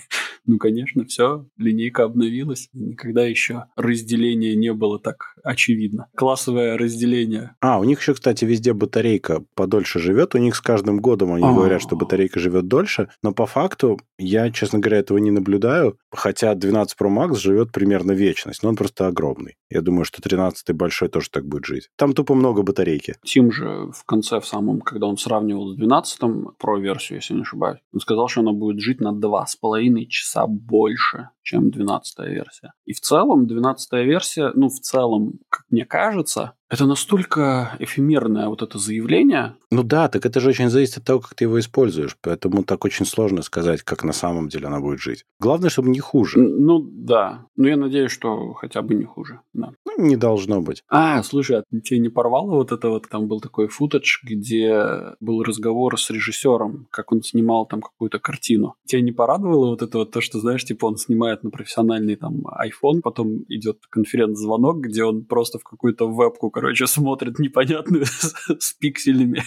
Ну, 0.49 0.57
конечно, 0.57 1.05
все, 1.05 1.45
линейка 1.59 2.05
обновилась. 2.05 2.71
Никогда 2.73 3.23
еще 3.23 3.67
разделение 3.77 4.57
не 4.57 4.73
было 4.73 4.99
так 4.99 5.35
очевидно. 5.45 6.09
Классовое 6.17 6.79
разделение. 6.79 7.55
А, 7.61 7.79
у 7.79 7.85
них 7.85 8.01
еще, 8.01 8.15
кстати, 8.15 8.47
везде 8.47 8.73
батарейка 8.73 9.45
подольше 9.55 9.99
живет. 9.99 10.35
У 10.35 10.39
них 10.39 10.57
с 10.57 10.63
каждым 10.63 11.01
годом 11.01 11.35
они 11.35 11.45
говорят, 11.45 11.83
что 11.83 11.97
батарейка 11.97 12.41
живет 12.41 12.67
дольше. 12.67 13.11
Но 13.23 13.33
по 13.33 13.45
факту 13.45 14.01
я, 14.19 14.51
честно 14.51 14.79
говоря, 14.79 15.01
этого 15.01 15.19
не 15.19 15.31
наблюдаю. 15.31 15.99
Хотя 16.11 16.55
12 16.55 16.97
Pro 16.99 17.15
Max 17.15 17.35
живет 17.37 17.71
примерно 17.71 18.13
вечность. 18.13 18.63
Но 18.63 18.71
он 18.71 18.77
просто 18.77 19.07
огромный. 19.07 19.57
Я 19.69 19.83
думаю, 19.83 20.07
что 20.07 20.23
13 20.23 20.75
большой 20.75 21.09
тоже 21.09 21.29
так 21.31 21.47
будет 21.47 21.67
жить. 21.67 21.91
Там 21.97 22.15
тупо 22.15 22.35
много 22.35 22.63
батарейки. 22.63 23.17
Тим 23.23 23.53
же 23.53 23.91
в 23.93 24.05
конце, 24.07 24.41
в 24.41 24.47
самом, 24.47 24.81
когда 24.81 25.09
он 25.09 25.19
сравнивал 25.19 25.69
с 25.69 25.77
12 25.77 26.21
Pro 26.23 26.81
версию, 26.81 27.19
если 27.19 27.35
не 27.35 27.43
ошибаюсь, 27.43 27.81
он 27.93 28.01
сказал, 28.01 28.29
что 28.29 28.41
она 28.41 28.53
будет 28.53 28.81
жить 28.81 28.88
на 29.01 29.13
2,5 29.13 30.07
часа 30.07 30.07
часа 30.07 30.47
больше, 30.47 31.31
чем 31.49 31.71
12 31.71 32.19
версия. 32.27 32.73
И 32.85 32.93
в 32.93 33.01
целом 33.01 33.47
12 33.47 33.93
версия, 34.05 34.53
ну, 34.55 34.69
в 34.69 34.81
целом, 34.81 35.41
как 35.49 35.65
мне 35.71 35.87
кажется, 35.87 36.53
это 36.71 36.85
настолько 36.85 37.77
эфемерное 37.79 38.49
вот 38.49 38.63
это 38.63 38.79
заявление. 38.79 39.57
Ну 39.71 39.83
да, 39.83 40.09
так 40.09 40.27
это 40.27 40.41
же 40.41 40.51
очень 40.51 40.69
зависит 40.69 40.99
от 40.99 41.05
того, 41.05 41.21
как 41.21 41.35
ты 41.35 41.45
его 41.45 41.59
используешь. 41.59 42.17
Поэтому 42.21 42.63
так 42.63 42.85
очень 42.85 43.07
сложно 43.07 43.43
сказать, 43.43 43.83
как 43.83 44.05
на 44.05 44.13
самом 44.13 44.49
деле 44.49 44.67
она 44.67 44.81
будет 44.81 45.01
жить. 45.01 45.25
Главное, 45.41 45.71
чтобы 45.71 45.89
не 45.89 46.01
хуже. 46.01 46.39
Ну 46.39 46.81
да. 46.81 47.47
Ну 47.57 47.67
я 47.67 47.77
надеюсь, 47.77 48.13
что 48.13 48.53
хотя 48.53 48.83
бы 48.83 48.95
не 48.95 49.05
хуже. 49.05 49.41
Да. 49.55 49.73
Ну, 49.87 50.05
не 50.07 50.17
должно 50.17 50.61
быть. 50.61 50.83
А, 50.89 51.23
слушай, 51.23 51.59
а 51.59 51.81
тебе 51.81 52.01
не 52.01 52.11
порвало 52.11 52.57
вот 52.57 52.73
это 52.73 52.91
вот? 52.91 53.09
Там 53.09 53.29
был 53.29 53.41
такой 53.41 53.69
футаж, 53.69 54.21
где 54.23 55.15
был 55.21 55.43
разговор 55.43 55.99
с 55.99 56.11
режиссером, 56.11 56.87
как 56.91 57.13
он 57.13 57.23
снимал 57.23 57.67
там 57.67 57.81
какую-то 57.81 58.19
картину. 58.19 58.75
Тебя 58.87 59.01
не 59.01 59.13
порадовало 59.13 59.71
вот 59.71 59.83
это 59.83 59.99
вот 59.99 60.11
то, 60.11 60.21
что, 60.21 60.39
знаешь, 60.39 60.65
типа 60.65 60.87
он 60.87 60.97
снимает 60.97 61.38
на 61.45 61.51
профессиональный 61.51 62.17
там 62.17 62.43
iPhone, 62.47 63.01
потом 63.03 63.45
идет 63.49 63.79
конференц-звонок, 63.91 64.81
где 64.81 65.05
он 65.05 65.25
просто 65.25 65.59
в 65.59 65.65
какую-то 65.65 66.09
вебку 66.09 66.51
короче, 66.51 66.87
смотрит 66.87 67.39
непонятную 67.39 68.05
с, 68.59 68.75
пикселями. 68.75 69.43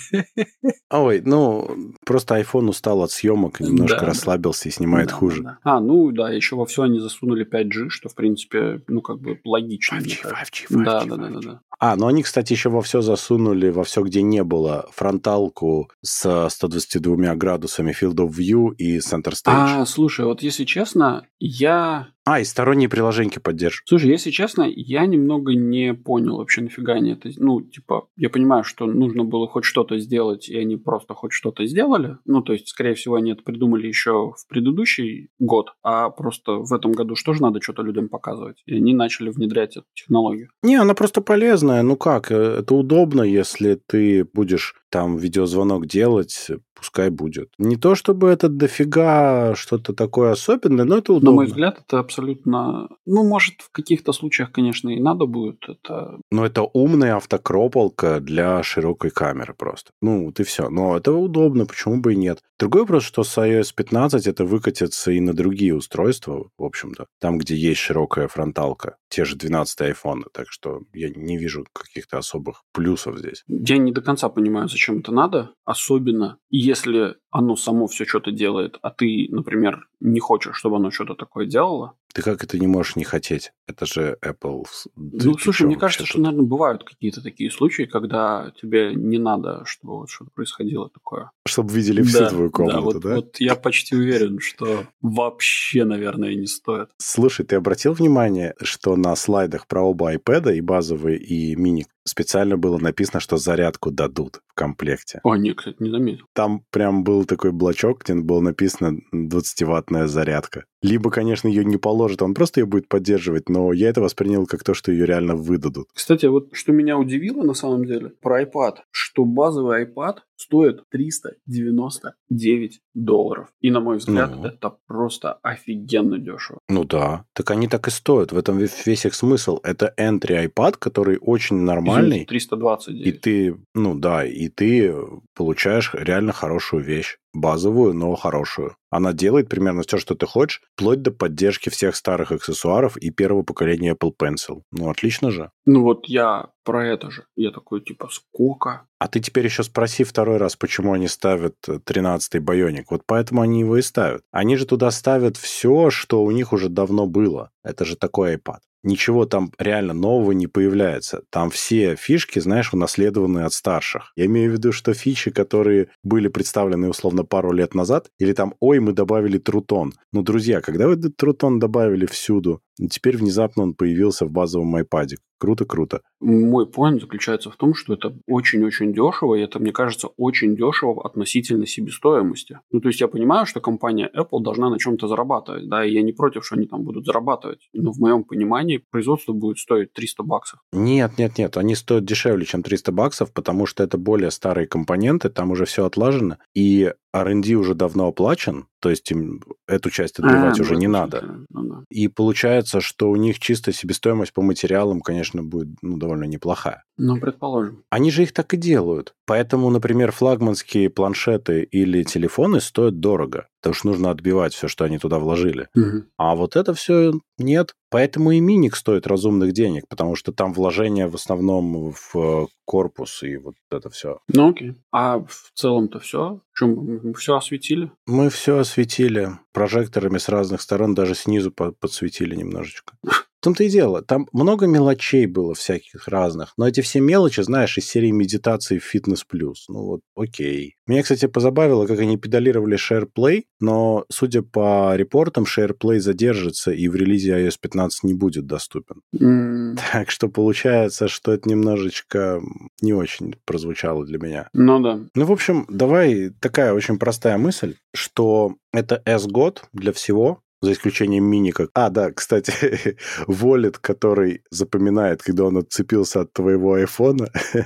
Ой, 0.89 1.21
ну, 1.25 1.93
просто 2.05 2.39
iPhone 2.39 2.69
устал 2.69 3.01
от 3.03 3.11
съемок, 3.11 3.59
немножко 3.59 4.05
расслабился 4.05 4.69
и 4.69 4.71
снимает 4.71 5.11
хуже. 5.11 5.57
А, 5.63 5.79
ну 5.79 6.11
да, 6.11 6.31
еще 6.31 6.55
во 6.55 6.65
все 6.65 6.83
они 6.83 6.99
засунули 6.99 7.45
5G, 7.45 7.89
что, 7.89 8.09
в 8.09 8.15
принципе, 8.15 8.81
ну, 8.87 9.01
как 9.01 9.19
бы 9.19 9.39
логично. 9.43 9.97
5G, 9.97 10.23
5G, 10.23 10.67
5G. 10.69 10.83
Да, 10.83 11.03
5G. 11.03 11.09
да, 11.09 11.15
да, 11.15 11.29
да, 11.29 11.39
да. 11.39 11.61
А, 11.83 11.95
ну 11.95 12.05
они, 12.05 12.21
кстати, 12.21 12.53
еще 12.53 12.69
во 12.69 12.83
все 12.83 13.01
засунули, 13.01 13.71
во 13.71 13.83
все, 13.83 14.03
где 14.03 14.21
не 14.21 14.43
было, 14.43 14.87
фронталку 14.93 15.89
с 16.03 16.47
122 16.49 17.33
градусами 17.33 17.91
Field 17.91 18.17
of 18.17 18.29
View 18.29 18.75
и 18.75 18.99
Center 18.99 19.31
Stage. 19.31 19.45
А, 19.45 19.85
слушай, 19.87 20.23
вот 20.23 20.43
если 20.43 20.63
честно, 20.63 21.25
я 21.39 22.09
а, 22.25 22.39
и 22.39 22.43
сторонние 22.43 22.89
приложения 22.89 23.39
поддерживают. 23.39 23.87
Слушай, 23.87 24.09
если 24.11 24.29
честно, 24.29 24.63
я 24.67 25.05
немного 25.05 25.53
не 25.53 25.93
понял 25.93 26.37
вообще, 26.37 26.61
нафига 26.61 26.93
они 26.93 27.11
это... 27.11 27.29
Ну, 27.37 27.61
типа, 27.61 28.07
я 28.15 28.29
понимаю, 28.29 28.63
что 28.63 28.85
нужно 28.85 29.23
было 29.23 29.47
хоть 29.47 29.63
что-то 29.63 29.97
сделать, 29.97 30.47
и 30.49 30.57
они 30.57 30.77
просто 30.77 31.13
хоть 31.13 31.31
что-то 31.31 31.65
сделали. 31.65 32.17
Ну, 32.25 32.41
то 32.41 32.53
есть, 32.53 32.67
скорее 32.67 32.93
всего, 32.93 33.15
они 33.15 33.31
это 33.31 33.43
придумали 33.43 33.87
еще 33.87 34.33
в 34.37 34.47
предыдущий 34.47 35.29
год, 35.39 35.73
а 35.83 36.09
просто 36.09 36.53
в 36.53 36.73
этом 36.73 36.91
году 36.91 37.15
что 37.15 37.33
же 37.33 37.41
надо 37.41 37.61
что-то 37.61 37.81
людям 37.81 38.09
показывать? 38.09 38.61
И 38.65 38.75
они 38.75 38.93
начали 38.93 39.29
внедрять 39.29 39.77
эту 39.77 39.87
технологию. 39.93 40.49
Не, 40.63 40.75
она 40.75 40.93
просто 40.93 41.21
полезная. 41.21 41.81
Ну 41.81 41.95
как, 41.95 42.31
э, 42.31 42.35
это 42.59 42.75
удобно, 42.75 43.23
если 43.23 43.75
ты 43.87 44.25
будешь 44.25 44.75
там 44.91 45.17
видеозвонок 45.17 45.87
делать, 45.87 46.51
пускай 46.75 47.09
будет. 47.09 47.49
Не 47.57 47.77
то 47.77 47.95
чтобы 47.95 48.27
это 48.29 48.49
дофига 48.49 49.55
что-то 49.55 49.93
такое 49.93 50.31
особенное, 50.31 50.83
но 50.83 50.97
это 50.97 51.13
удобно. 51.13 51.29
На 51.29 51.35
мой 51.35 51.45
взгляд, 51.45 51.81
это 51.87 51.99
абсолютно... 52.11 52.89
Ну, 53.05 53.23
может, 53.23 53.61
в 53.61 53.71
каких-то 53.71 54.11
случаях, 54.11 54.51
конечно, 54.51 54.89
и 54.89 54.99
надо 54.99 55.25
будет 55.25 55.63
это... 55.67 56.19
Но 56.29 56.45
это 56.45 56.63
умная 56.63 57.15
автокропалка 57.15 58.19
для 58.19 58.61
широкой 58.63 59.11
камеры 59.11 59.53
просто. 59.57 59.91
Ну, 60.01 60.25
вот 60.25 60.39
и 60.39 60.43
все. 60.43 60.69
Но 60.69 60.97
это 60.97 61.13
удобно, 61.13 61.65
почему 61.65 62.01
бы 62.01 62.13
и 62.13 62.17
нет. 62.17 62.39
Другой 62.59 62.81
вопрос, 62.81 63.03
что 63.03 63.23
с 63.23 63.37
iOS 63.37 63.73
15 63.75 64.27
это 64.27 64.45
выкатится 64.45 65.11
и 65.11 65.19
на 65.19 65.33
другие 65.33 65.73
устройства, 65.75 66.49
в 66.57 66.63
общем-то. 66.63 67.05
Там, 67.19 67.37
где 67.37 67.55
есть 67.55 67.79
широкая 67.79 68.27
фронталка. 68.27 68.97
Те 69.09 69.25
же 69.25 69.35
12 69.35 69.81
iPhone. 69.81 70.23
Так 70.33 70.47
что 70.49 70.81
я 70.93 71.09
не 71.09 71.37
вижу 71.37 71.65
каких-то 71.73 72.17
особых 72.17 72.63
плюсов 72.73 73.17
здесь. 73.17 73.43
Я 73.47 73.77
не 73.77 73.91
до 73.91 74.01
конца 74.01 74.29
понимаю, 74.29 74.67
зачем 74.67 74.99
это 74.99 75.11
надо. 75.11 75.51
Особенно, 75.65 76.37
если 76.49 77.15
оно 77.29 77.55
само 77.55 77.87
все 77.87 78.05
что-то 78.05 78.31
делает, 78.31 78.77
а 78.81 78.91
ты, 78.91 79.27
например, 79.29 79.87
не 80.01 80.19
хочешь, 80.19 80.57
чтобы 80.57 80.77
оно 80.77 80.91
что-то 80.91 81.15
такое 81.15 81.45
делало. 81.45 81.93
Ты 82.13 82.21
как 82.23 82.43
это 82.43 82.59
не 82.59 82.67
можешь 82.67 82.97
не 82.97 83.05
хотеть? 83.05 83.53
Это 83.67 83.85
же 83.85 84.17
Apple. 84.21 84.65
Ты, 84.95 85.27
ну, 85.27 85.37
слушай, 85.37 85.65
мне 85.65 85.77
кажется, 85.77 86.05
что, 86.05 86.19
наверное, 86.19 86.45
бывают 86.45 86.83
какие-то 86.83 87.21
такие 87.21 87.49
случаи, 87.51 87.83
когда 87.83 88.51
тебе 88.61 88.93
не 88.93 89.17
надо, 89.17 89.63
чтобы 89.65 89.99
вот 89.99 90.09
что-то 90.09 90.31
происходило 90.31 90.89
такое. 90.89 91.31
Чтобы 91.47 91.71
видели 91.71 92.01
всю 92.01 92.19
да, 92.19 92.29
твою 92.29 92.51
комнату, 92.51 92.77
да? 92.77 92.81
Вот, 92.81 93.01
да? 93.01 93.15
вот 93.15 93.39
я 93.39 93.55
почти 93.55 93.95
уверен, 93.95 94.39
что 94.39 94.85
вообще, 95.01 95.85
наверное, 95.85 96.35
не 96.35 96.47
стоит. 96.47 96.89
Слушай, 96.97 97.45
ты 97.45 97.55
обратил 97.55 97.93
внимание, 97.93 98.55
что 98.61 98.95
на 98.97 99.15
слайдах 99.15 99.67
про 99.67 99.81
оба 99.81 100.13
iPad, 100.13 100.53
и 100.53 100.61
базовый, 100.61 101.17
и 101.17 101.55
мини, 101.55 101.85
специально 102.03 102.57
было 102.57 102.77
написано, 102.77 103.19
что 103.19 103.37
зарядку 103.37 103.91
дадут 103.91 104.41
в 104.47 104.53
комплекте. 104.53 105.19
О, 105.23 105.35
нет, 105.35 105.57
кстати, 105.57 105.77
не 105.79 105.89
заметил. 105.89 106.25
Там 106.33 106.63
прям 106.71 107.03
был 107.03 107.25
такой 107.25 107.51
блочок, 107.51 108.03
где 108.03 108.15
было 108.15 108.41
написано 108.41 108.99
20-ваттная 109.13 110.07
зарядка. 110.07 110.65
Либо, 110.81 111.11
конечно, 111.11 111.47
ее 111.47 111.63
не 111.63 111.77
положат, 111.77 112.21
он 112.21 112.33
просто 112.33 112.61
ее 112.61 112.65
будет 112.65 112.87
поддерживать, 112.87 113.49
но 113.49 113.71
я 113.71 113.89
это 113.89 114.01
воспринял 114.01 114.47
как 114.47 114.63
то, 114.63 114.73
что 114.73 114.91
ее 114.91 115.05
реально 115.05 115.35
выдадут. 115.35 115.87
Кстати, 115.93 116.25
вот 116.25 116.49
что 116.53 116.71
меня 116.71 116.97
удивило 116.97 117.43
на 117.43 117.53
самом 117.53 117.85
деле 117.85 118.09
про 118.09 118.41
iPad, 118.43 118.77
что 118.91 119.25
базовый 119.25 119.85
iPad 119.85 120.17
стоит 120.41 120.83
399 120.89 122.81
долларов. 122.95 123.49
И, 123.61 123.69
на 123.69 123.79
мой 123.79 123.97
взгляд, 123.97 124.31
ну. 124.35 124.45
это 124.45 124.75
просто 124.87 125.33
офигенно 125.43 126.17
дешево. 126.17 126.59
Ну 126.67 126.83
да, 126.83 127.25
так 127.33 127.51
они 127.51 127.67
так 127.67 127.87
и 127.87 127.91
стоят. 127.91 128.31
В 128.31 128.37
этом 128.37 128.57
весь 128.57 129.05
их 129.05 129.13
смысл. 129.13 129.59
Это 129.63 129.93
entry 129.99 130.47
iPad, 130.47 130.77
который 130.79 131.19
очень 131.21 131.57
нормальный. 131.57 132.25
329. 132.25 133.05
И 133.07 133.11
ты, 133.11 133.55
ну 133.75 133.93
да, 133.93 134.25
и 134.25 134.47
ты 134.49 134.95
получаешь 135.35 135.91
реально 135.93 136.33
хорошую 136.33 136.83
вещь 136.83 137.17
базовую, 137.33 137.93
но 137.93 138.15
хорошую. 138.15 138.75
Она 138.89 139.13
делает 139.13 139.49
примерно 139.49 139.83
все, 139.83 139.97
что 139.97 140.15
ты 140.15 140.25
хочешь, 140.25 140.61
вплоть 140.75 141.01
до 141.01 141.11
поддержки 141.11 141.69
всех 141.69 141.95
старых 141.95 142.31
аксессуаров 142.31 142.97
и 142.97 143.09
первого 143.09 143.43
поколения 143.43 143.93
Apple 143.93 144.11
Pencil. 144.19 144.63
Ну, 144.71 144.89
отлично 144.89 145.31
же. 145.31 145.51
Ну, 145.65 145.83
вот 145.83 146.07
я 146.07 146.47
про 146.63 146.87
это 146.87 147.09
же. 147.09 147.25
Я 147.35 147.51
такой, 147.51 147.81
типа, 147.81 148.09
сколько? 148.11 148.85
А 148.99 149.07
ты 149.07 149.19
теперь 149.19 149.45
еще 149.45 149.63
спроси 149.63 150.03
второй 150.03 150.37
раз, 150.37 150.55
почему 150.55 150.93
они 150.93 151.07
ставят 151.07 151.55
13-й 151.67 152.39
байоник. 152.39 152.91
Вот 152.91 153.03
поэтому 153.05 153.41
они 153.41 153.61
его 153.61 153.77
и 153.77 153.81
ставят. 153.81 154.23
Они 154.31 154.57
же 154.57 154.65
туда 154.65 154.91
ставят 154.91 155.37
все, 155.37 155.89
что 155.89 156.23
у 156.23 156.31
них 156.31 156.53
уже 156.53 156.69
давно 156.69 157.07
было. 157.07 157.51
Это 157.63 157.85
же 157.85 157.95
такой 157.95 158.35
iPad 158.35 158.59
ничего 158.83 159.25
там 159.25 159.51
реально 159.57 159.93
нового 159.93 160.31
не 160.31 160.47
появляется. 160.47 161.23
Там 161.29 161.49
все 161.49 161.95
фишки, 161.95 162.39
знаешь, 162.39 162.73
унаследованы 162.73 163.39
от 163.39 163.53
старших. 163.53 164.11
Я 164.15 164.25
имею 164.25 164.51
в 164.51 164.53
виду, 164.53 164.71
что 164.71 164.93
фичи, 164.93 165.31
которые 165.31 165.89
были 166.03 166.27
представлены 166.27 166.89
условно 166.89 167.23
пару 167.23 167.51
лет 167.51 167.73
назад, 167.75 168.09
или 168.19 168.33
там, 168.33 168.55
ой, 168.59 168.79
мы 168.79 168.93
добавили 168.93 169.37
трутон. 169.37 169.93
Ну, 170.11 170.21
друзья, 170.21 170.61
когда 170.61 170.87
вы 170.87 170.97
трутон 170.97 171.59
добавили 171.59 172.05
всюду, 172.05 172.61
теперь 172.89 173.17
внезапно 173.17 173.63
он 173.63 173.73
появился 173.73 174.25
в 174.25 174.31
базовом 174.31 174.75
iPad. 174.75 175.15
Круто, 175.41 175.65
круто. 175.65 176.01
Мой 176.19 176.67
поинт 176.67 177.01
заключается 177.01 177.49
в 177.49 177.55
том, 177.55 177.73
что 177.73 177.95
это 177.95 178.15
очень-очень 178.27 178.93
дешево, 178.93 179.33
и 179.33 179.41
это, 179.41 179.57
мне 179.57 179.71
кажется, 179.71 180.09
очень 180.15 180.55
дешево 180.55 181.03
относительно 181.03 181.65
себестоимости. 181.65 182.59
Ну, 182.71 182.79
то 182.79 182.89
есть 182.89 183.01
я 183.01 183.07
понимаю, 183.07 183.47
что 183.47 183.59
компания 183.59 184.07
Apple 184.15 184.43
должна 184.43 184.69
на 184.69 184.77
чем-то 184.77 185.07
зарабатывать, 185.07 185.67
да, 185.67 185.83
и 185.83 185.93
я 185.93 186.03
не 186.03 186.11
против, 186.11 186.45
что 186.45 186.57
они 186.57 186.67
там 186.67 186.83
будут 186.83 187.07
зарабатывать. 187.07 187.69
Но 187.73 187.91
в 187.91 187.97
моем 187.97 188.23
понимании 188.23 188.85
производство 188.91 189.33
будет 189.33 189.57
стоить 189.57 189.93
300 189.93 190.21
баксов. 190.21 190.59
Нет, 190.73 191.17
нет, 191.17 191.39
нет, 191.39 191.57
они 191.57 191.73
стоят 191.73 192.05
дешевле, 192.05 192.45
чем 192.45 192.61
300 192.61 192.91
баксов, 192.91 193.33
потому 193.33 193.65
что 193.65 193.83
это 193.83 193.97
более 193.97 194.29
старые 194.29 194.67
компоненты, 194.67 195.29
там 195.29 195.49
уже 195.49 195.65
все 195.65 195.87
отлажено, 195.87 196.37
и 196.53 196.93
R&D 197.13 197.55
уже 197.55 197.73
давно 197.73 198.07
оплачен, 198.07 198.67
То 198.81 198.89
есть 198.89 199.09
им 199.11 199.41
эту 199.67 199.91
часть 199.91 200.19
отбивать 200.19 200.59
а, 200.59 200.63
уже 200.63 200.75
не 200.75 200.87
надо. 200.87 201.45
Ну, 201.49 201.63
да. 201.63 201.83
И 201.89 202.07
получается, 202.07 202.81
что 202.81 203.11
у 203.11 203.15
них 203.15 203.39
чисто 203.39 203.71
себестоимость 203.71 204.33
по 204.33 204.41
материалам, 204.41 205.01
конечно, 205.01 205.43
будет 205.43 205.67
ну, 205.83 205.97
довольно 205.97 206.23
неплохая. 206.23 206.83
Ну, 206.97 207.19
предположим. 207.19 207.83
Они 207.91 208.09
же 208.09 208.23
их 208.23 208.33
так 208.33 208.53
и 208.55 208.57
делают. 208.57 209.13
Поэтому, 209.27 209.69
например, 209.69 210.11
флагманские 210.11 210.89
планшеты 210.89 211.61
или 211.61 212.03
телефоны 212.03 212.59
стоят 212.59 212.99
дорого, 212.99 213.47
потому 213.61 213.75
что 213.75 213.87
нужно 213.87 214.09
отбивать 214.09 214.53
все, 214.53 214.67
что 214.67 214.85
они 214.85 214.97
туда 214.97 215.19
вложили. 215.19 215.69
Угу. 215.75 216.05
А 216.17 216.35
вот 216.35 216.55
это 216.55 216.73
все 216.73 217.13
нет. 217.37 217.75
Поэтому 217.89 218.31
и 218.31 218.39
миник 218.39 218.75
стоит 218.75 219.05
разумных 219.05 219.53
денег, 219.53 219.87
потому 219.87 220.15
что 220.15 220.31
там 220.31 220.53
вложения 220.53 221.07
в 221.07 221.15
основном 221.15 221.91
в 221.91 222.15
э, 222.15 222.47
корпус 222.65 223.21
и 223.23 223.37
вот 223.37 223.55
это 223.69 223.89
все. 223.89 224.19
Ну 224.29 224.49
окей. 224.49 224.75
А 224.91 225.19
в 225.19 225.51
целом-то 225.53 225.99
все? 225.99 226.41
Чем 226.55 227.13
все 227.13 227.35
осветили? 227.35 227.91
Мы 228.07 228.29
все 228.29 228.57
осветили 228.57 229.31
прожекторами 229.53 230.17
с 230.17 230.29
разных 230.29 230.61
сторон, 230.61 230.95
даже 230.95 231.15
снизу 231.15 231.51
подсветили 231.51 232.35
немножечко. 232.35 232.93
В 233.41 233.43
том-то 233.43 233.63
и 233.63 233.69
дело, 233.69 234.03
там 234.03 234.27
много 234.33 234.67
мелочей 234.67 235.25
было 235.25 235.55
всяких 235.55 236.07
разных, 236.07 236.53
но 236.57 236.67
эти 236.67 236.81
все 236.81 236.99
мелочи, 236.99 237.41
знаешь, 237.41 237.75
из 237.75 237.87
серии 237.87 238.11
медитации 238.11 238.77
в 238.77 238.93
Fitness 238.93 239.21
Plus. 239.27 239.55
Ну 239.67 239.83
вот, 239.83 240.01
окей. 240.15 240.75
Меня, 240.85 241.01
кстати, 241.01 241.25
позабавило, 241.25 241.87
как 241.87 241.97
они 241.97 242.17
педалировали 242.17 242.77
SharePlay, 242.77 243.45
но, 243.59 244.05
судя 244.11 244.43
по 244.43 244.95
репортам, 244.95 245.45
SharePlay 245.45 245.97
задержится 245.97 246.69
и 246.71 246.87
в 246.87 246.95
релизе 246.95 247.31
iOS 247.31 247.55
15 247.59 248.03
не 248.03 248.13
будет 248.13 248.45
доступен. 248.45 249.01
Mm. 249.19 249.79
Так 249.91 250.11
что 250.11 250.29
получается, 250.29 251.07
что 251.07 251.31
это 251.31 251.49
немножечко 251.49 252.43
не 252.83 252.93
очень 252.93 253.33
прозвучало 253.45 254.05
для 254.05 254.19
меня. 254.19 254.49
Ну 254.53 254.79
да. 254.81 254.99
Ну, 255.15 255.25
в 255.25 255.31
общем, 255.31 255.65
давай 255.67 256.29
такая 256.29 256.73
очень 256.73 256.99
простая 256.99 257.39
мысль, 257.39 257.73
что 257.95 258.53
это 258.71 259.01
S-год 259.05 259.63
для 259.73 259.93
всего, 259.93 260.43
за 260.61 260.73
исключением 260.73 261.25
мини 261.25 261.51
как... 261.51 261.69
А, 261.73 261.89
да, 261.89 262.11
кстати, 262.11 262.97
Wallet, 263.27 263.77
который 263.81 264.43
запоминает, 264.51 265.23
когда 265.23 265.45
он 265.45 265.57
отцепился 265.57 266.21
от 266.21 266.33
твоего 266.33 266.73
айфона. 266.73 267.29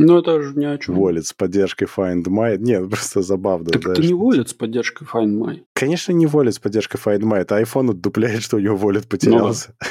Ну, 0.00 0.16
это 0.20 0.40
же 0.40 0.56
ни 0.56 0.64
о 0.64 0.78
чем. 0.78 0.96
Wallet 0.96 1.22
с 1.22 1.32
поддержкой 1.32 1.86
Find 1.86 2.22
My. 2.22 2.56
Нет, 2.56 2.88
просто 2.90 3.20
забавно. 3.20 3.70
Так 3.70 3.84
это 3.84 4.00
не 4.00 4.12
Wallet 4.12 4.46
с 4.46 4.54
поддержкой 4.54 5.08
Find 5.12 5.36
My. 5.36 5.64
Конечно, 5.74 6.12
не 6.12 6.26
Wallet 6.26 6.52
с 6.52 6.60
поддержкой 6.60 7.00
Find 7.04 7.22
My. 7.22 7.38
Это 7.38 7.60
iPhone 7.60 7.90
отдупляет, 7.90 8.44
что 8.44 8.58
у 8.58 8.60
него 8.60 8.76
Wallet 8.76 9.08
потерялся. 9.08 9.74
Ну, 9.80 9.82
да. 9.82 9.88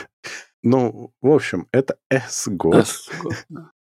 ну 0.63 1.13
в 1.21 1.29
общем, 1.29 1.67
это 1.73 1.97
S-год. 2.09 2.75
S-год 2.75 3.35
да. 3.49 3.71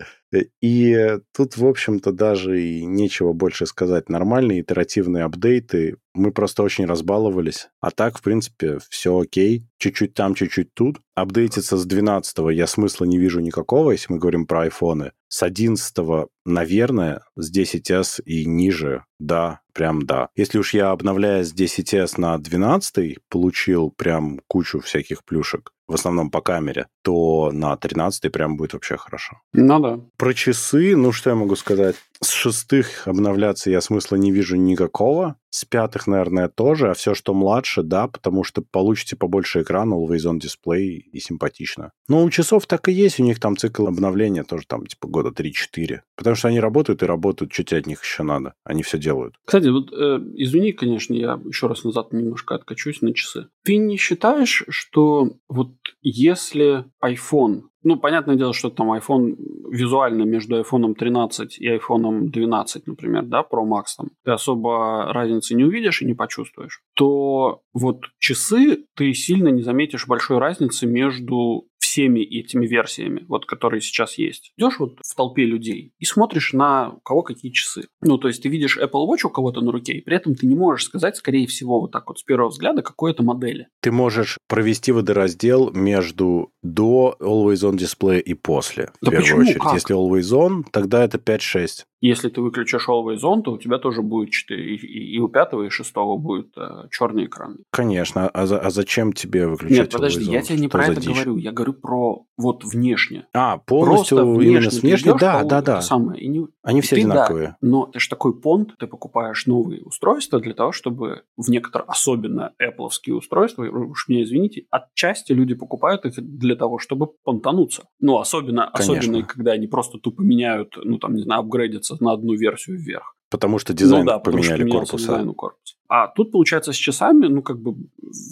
И 0.61 1.19
тут, 1.35 1.57
в 1.57 1.67
общем-то, 1.67 2.13
даже 2.13 2.61
и 2.61 2.85
нечего 2.85 3.33
больше 3.33 3.67
сказать. 3.67 4.09
Нормальные 4.09 4.61
итеративные 4.61 5.25
апдейты. 5.25 5.97
Мы 6.15 6.33
просто 6.33 6.63
очень 6.63 6.87
разбаловались. 6.87 7.69
А 7.81 7.91
так, 7.91 8.19
в 8.19 8.23
принципе, 8.23 8.79
все 8.89 9.19
окей. 9.19 9.67
Чуть-чуть 9.79 10.15
там, 10.15 10.35
чуть-чуть 10.35 10.73
тут. 10.75 11.01
Апдейтиться 11.15 11.77
с 11.77 11.85
12 11.85 12.39
я 12.53 12.67
смысла 12.67 13.05
не 13.05 13.19
вижу 13.19 13.41
никакого, 13.41 13.93
если 13.93 14.13
мы 14.13 14.19
говорим 14.19 14.47
про 14.47 14.63
айфоны. 14.63 15.13
С 15.29 15.43
11 15.43 16.29
наверное, 16.47 17.23
с 17.37 17.55
10s 17.55 18.23
и 18.25 18.47
ниже, 18.47 19.05
да, 19.19 19.61
прям 19.75 20.07
да. 20.07 20.29
Если 20.37 20.59
уж 20.59 20.73
я, 20.73 20.91
обновляя 20.91 21.43
с 21.43 21.53
10s 21.53 22.15
на 22.19 22.39
12, 22.39 23.19
получил 23.29 23.91
прям 23.91 24.41
кучу 24.47 24.81
всяких 24.81 25.25
плюшек, 25.25 25.73
в 25.89 25.95
основном 25.95 26.31
по 26.31 26.41
камере, 26.41 26.87
то 27.03 27.51
на 27.53 27.77
13 27.77 28.33
прям 28.33 28.57
будет 28.57 28.73
вообще 28.73 28.97
хорошо. 28.97 29.41
Ну 29.53 29.81
да. 29.81 30.01
Про 30.17 30.35
часы, 30.35 30.97
ну 30.97 31.13
что 31.13 31.31
я 31.31 31.37
могу 31.37 31.57
сказать? 31.57 31.97
С 32.21 32.31
шестых 32.31 33.07
обновляться 33.07 33.71
я 33.71 33.81
смысла 33.81 34.17
не 34.17 34.33
вижу 34.33 34.57
никакого. 34.57 35.37
С 35.57 35.65
пятых, 35.65 36.07
наверное, 36.07 36.49
тоже. 36.49 36.91
А 36.91 36.93
все, 36.93 37.15
что 37.15 37.33
младше, 37.33 37.83
да, 37.83 38.09
потому 38.09 38.45
что 38.45 38.61
получите 38.61 39.17
побольше 39.17 39.63
экрана, 39.63 39.95
always 39.95 40.31
on 40.31 40.39
display 40.39 40.99
и 40.99 41.19
симпатично. 41.19 41.93
Но 42.09 42.23
у 42.23 42.29
часов 42.29 42.67
так 42.67 42.91
и 42.91 42.93
есть. 42.93 43.21
У 43.21 43.23
них 43.23 43.41
там 43.41 43.57
цикл 43.57 43.87
обновления 43.87 44.45
тоже 44.45 44.67
там 44.67 44.85
типа 44.85 45.09
года 45.09 45.31
3-4. 45.31 46.01
Потому 46.15 46.37
что 46.37 46.49
они 46.49 46.61
работают 46.61 47.03
и 47.03 47.07
работают. 47.07 47.55
Что 47.55 47.65
тебе 47.65 47.81
от 47.81 47.87
них 47.87 48.03
еще 48.03 48.23
надо? 48.23 48.53
Они 48.65 48.83
все 48.83 48.99
делают. 48.99 49.37
Кстати, 49.47 49.69
вот 49.69 49.91
э, 49.95 50.21
извини, 50.35 50.73
конечно, 50.73 51.15
я 51.15 51.41
еще 51.47 51.69
раз 51.69 51.85
назад 51.85 52.13
немножко 52.13 52.55
откачусь 52.55 53.01
на 53.01 53.15
часы. 53.15 53.49
Ты 53.65 53.79
не 53.79 53.97
считаешь, 53.97 54.63
что 54.69 55.39
вот 55.49 55.71
если 56.03 56.85
iPhone 57.03 57.63
ну, 57.87 57.97
понятное 57.97 58.35
дело, 58.37 58.53
что 58.53 58.69
там 58.69 58.93
iPhone 58.93 59.37
визуально 59.71 60.25
между 60.25 60.61
iPhone 60.61 60.95
13 60.95 61.59
и 61.61 61.69
iPhone 61.69 62.31
12, 62.31 62.87
например, 62.89 63.23
да, 63.23 63.45
Pro 63.49 63.65
Max, 63.65 63.85
там, 63.97 64.09
ты 64.25 64.33
особо 64.33 65.13
разницы 65.13 65.55
не 65.55 65.65
увидишь 65.65 66.03
и 66.03 66.07
не 66.07 66.15
почувствуешь, 66.15 66.83
то 66.97 67.61
вот 67.75 68.07
часы 68.19 68.87
ты 68.97 69.13
сильно 69.13 69.49
не 69.49 69.63
заметишь 69.63 70.07
большой 70.07 70.39
разницы 70.39 70.87
между 70.87 71.69
всеми 71.79 72.21
этими 72.21 72.67
версиями, 72.67 73.25
вот 73.29 73.47
которые 73.47 73.81
сейчас 73.81 74.19
есть. 74.19 74.53
Идешь 74.57 74.79
вот 74.79 74.99
в 75.03 75.15
толпе 75.15 75.45
людей 75.45 75.93
и 75.99 76.05
смотришь 76.05 76.53
на 76.53 76.91
у 76.91 77.01
кого 77.01 77.23
какие 77.23 77.53
часы. 77.53 77.89
Ну, 78.01 78.19
то 78.19 78.29
есть 78.29 78.43
ты 78.43 78.49
видишь 78.49 78.79
Apple 78.79 79.07
Watch 79.07 79.25
у 79.25 79.31
кого-то 79.31 79.61
на 79.61 79.73
руке, 79.73 79.95
и 79.95 80.01
при 80.01 80.17
этом 80.17 80.35
ты 80.35 80.47
не 80.47 80.55
можешь 80.55 80.87
сказать, 80.87 81.17
скорее 81.17 81.47
всего, 81.47 81.81
вот 81.81 81.93
так 81.93 82.09
вот 82.09 82.19
с 82.19 82.23
первого 82.23 82.49
взгляда, 82.49 82.83
какой 82.83 83.13
это 83.13 83.23
модели. 83.23 83.69
Ты 83.81 83.93
можешь 83.93 84.39
провести 84.49 84.91
водораздел 84.91 85.71
между 85.73 86.51
до 86.63 87.17
Always 87.21 87.63
On 87.71 87.77
Display 87.77 88.21
и 88.21 88.35
после. 88.35 88.91
Да 89.01 89.11
в 89.11 89.11
первую 89.11 89.23
почему? 89.23 89.41
очередь. 89.43 89.63
Как? 89.63 89.75
Если 89.75 89.97
Always 89.97 90.37
On, 90.37 90.65
тогда 90.71 91.05
это 91.05 91.19
5-6. 91.19 91.85
Если 92.01 92.29
ты 92.29 92.41
выключишь 92.41 92.89
Always 92.89 93.21
On, 93.23 93.43
то 93.43 93.53
у 93.53 93.59
тебя 93.59 93.79
тоже 93.79 94.03
будет 94.03 94.31
4, 94.31 94.77
и, 94.77 95.17
и 95.17 95.19
у 95.19 95.29
пятого, 95.29 95.65
и 95.65 95.71
шестого 95.71 96.19
будет 96.19 96.57
э, 96.57 96.89
черный 96.91 97.27
экран. 97.27 97.59
Конечно. 97.71 98.29
А, 98.29 98.47
за, 98.47 98.59
а 98.59 98.71
зачем 98.71 99.13
тебе 99.13 99.47
выключать 99.47 99.79
Нет, 99.79 99.93
подожди, 99.93 100.25
Always 100.25 100.33
я 100.33 100.43
тебе 100.43 100.59
не 100.59 100.69
Что 100.69 100.79
про 100.79 100.87
это 100.87 101.01
дичь? 101.01 101.15
говорю. 101.15 101.37
Я 101.37 101.53
говорю 101.53 101.73
про 101.73 102.27
вот 102.37 102.65
внешне. 102.65 103.27
А, 103.33 103.59
полностью 103.59 104.19
Просто 104.19 104.43
именно 104.43 104.71
внешне? 104.71 105.15
Да, 105.19 105.45
да, 105.45 105.63
да. 105.63 105.81
Самое, 105.81 106.21
и 106.21 106.29
не... 106.29 106.47
Они 106.63 106.81
все 106.81 106.97
ты, 106.97 107.03
одинаковые. 107.03 107.49
Да, 107.49 107.57
но 107.61 107.89
это 107.91 108.01
же 108.01 108.09
такой 108.09 108.39
понт, 108.39 108.77
ты 108.79 108.87
покупаешь 108.87 109.47
новые 109.47 109.83
устройства 109.83 110.41
для 110.41 110.55
того, 110.55 110.73
чтобы 110.73 111.23
в 111.37 111.49
некоторые, 111.49 111.87
особенно 111.89 112.53
Apple 112.63 112.89
устройства, 113.11 113.65
уж 113.65 114.09
меня 114.09 114.23
извините, 114.23 114.67
отчасти 114.71 115.33
люди 115.33 115.55
покупают 115.55 116.05
их 116.05 116.15
для 116.17 116.57
того, 116.57 116.79
чтобы 116.79 117.09
понтануться. 117.25 117.85
Ну, 118.01 118.19
особенно, 118.19 118.69
особенно 118.69 119.23
когда 119.23 119.53
они 119.53 119.67
просто 119.67 119.99
тупо 119.99 120.23
меняют, 120.23 120.77
ну, 120.83 120.99
там, 120.99 121.15
не 121.15 121.23
знаю, 121.23 121.41
апгрейдятся 121.41 121.86
на 122.01 122.13
одну 122.13 122.35
версию 122.35 122.79
вверх. 122.79 123.15
Потому 123.29 123.59
что 123.59 123.73
дизайн 123.75 124.05
ну, 124.05 124.11
да, 124.13 124.19
поменяли 124.19 124.63
потому 124.63 124.71
что 124.71 124.79
корпуса. 124.79 125.07
Дизайн 125.07 125.35
корпуса. 125.35 125.75
А 125.89 126.09
тут, 126.09 126.33
получается, 126.33 126.73
с 126.73 126.77
часами, 126.77 127.27
ну, 127.27 127.43
как 127.43 127.61
бы, 127.61 127.77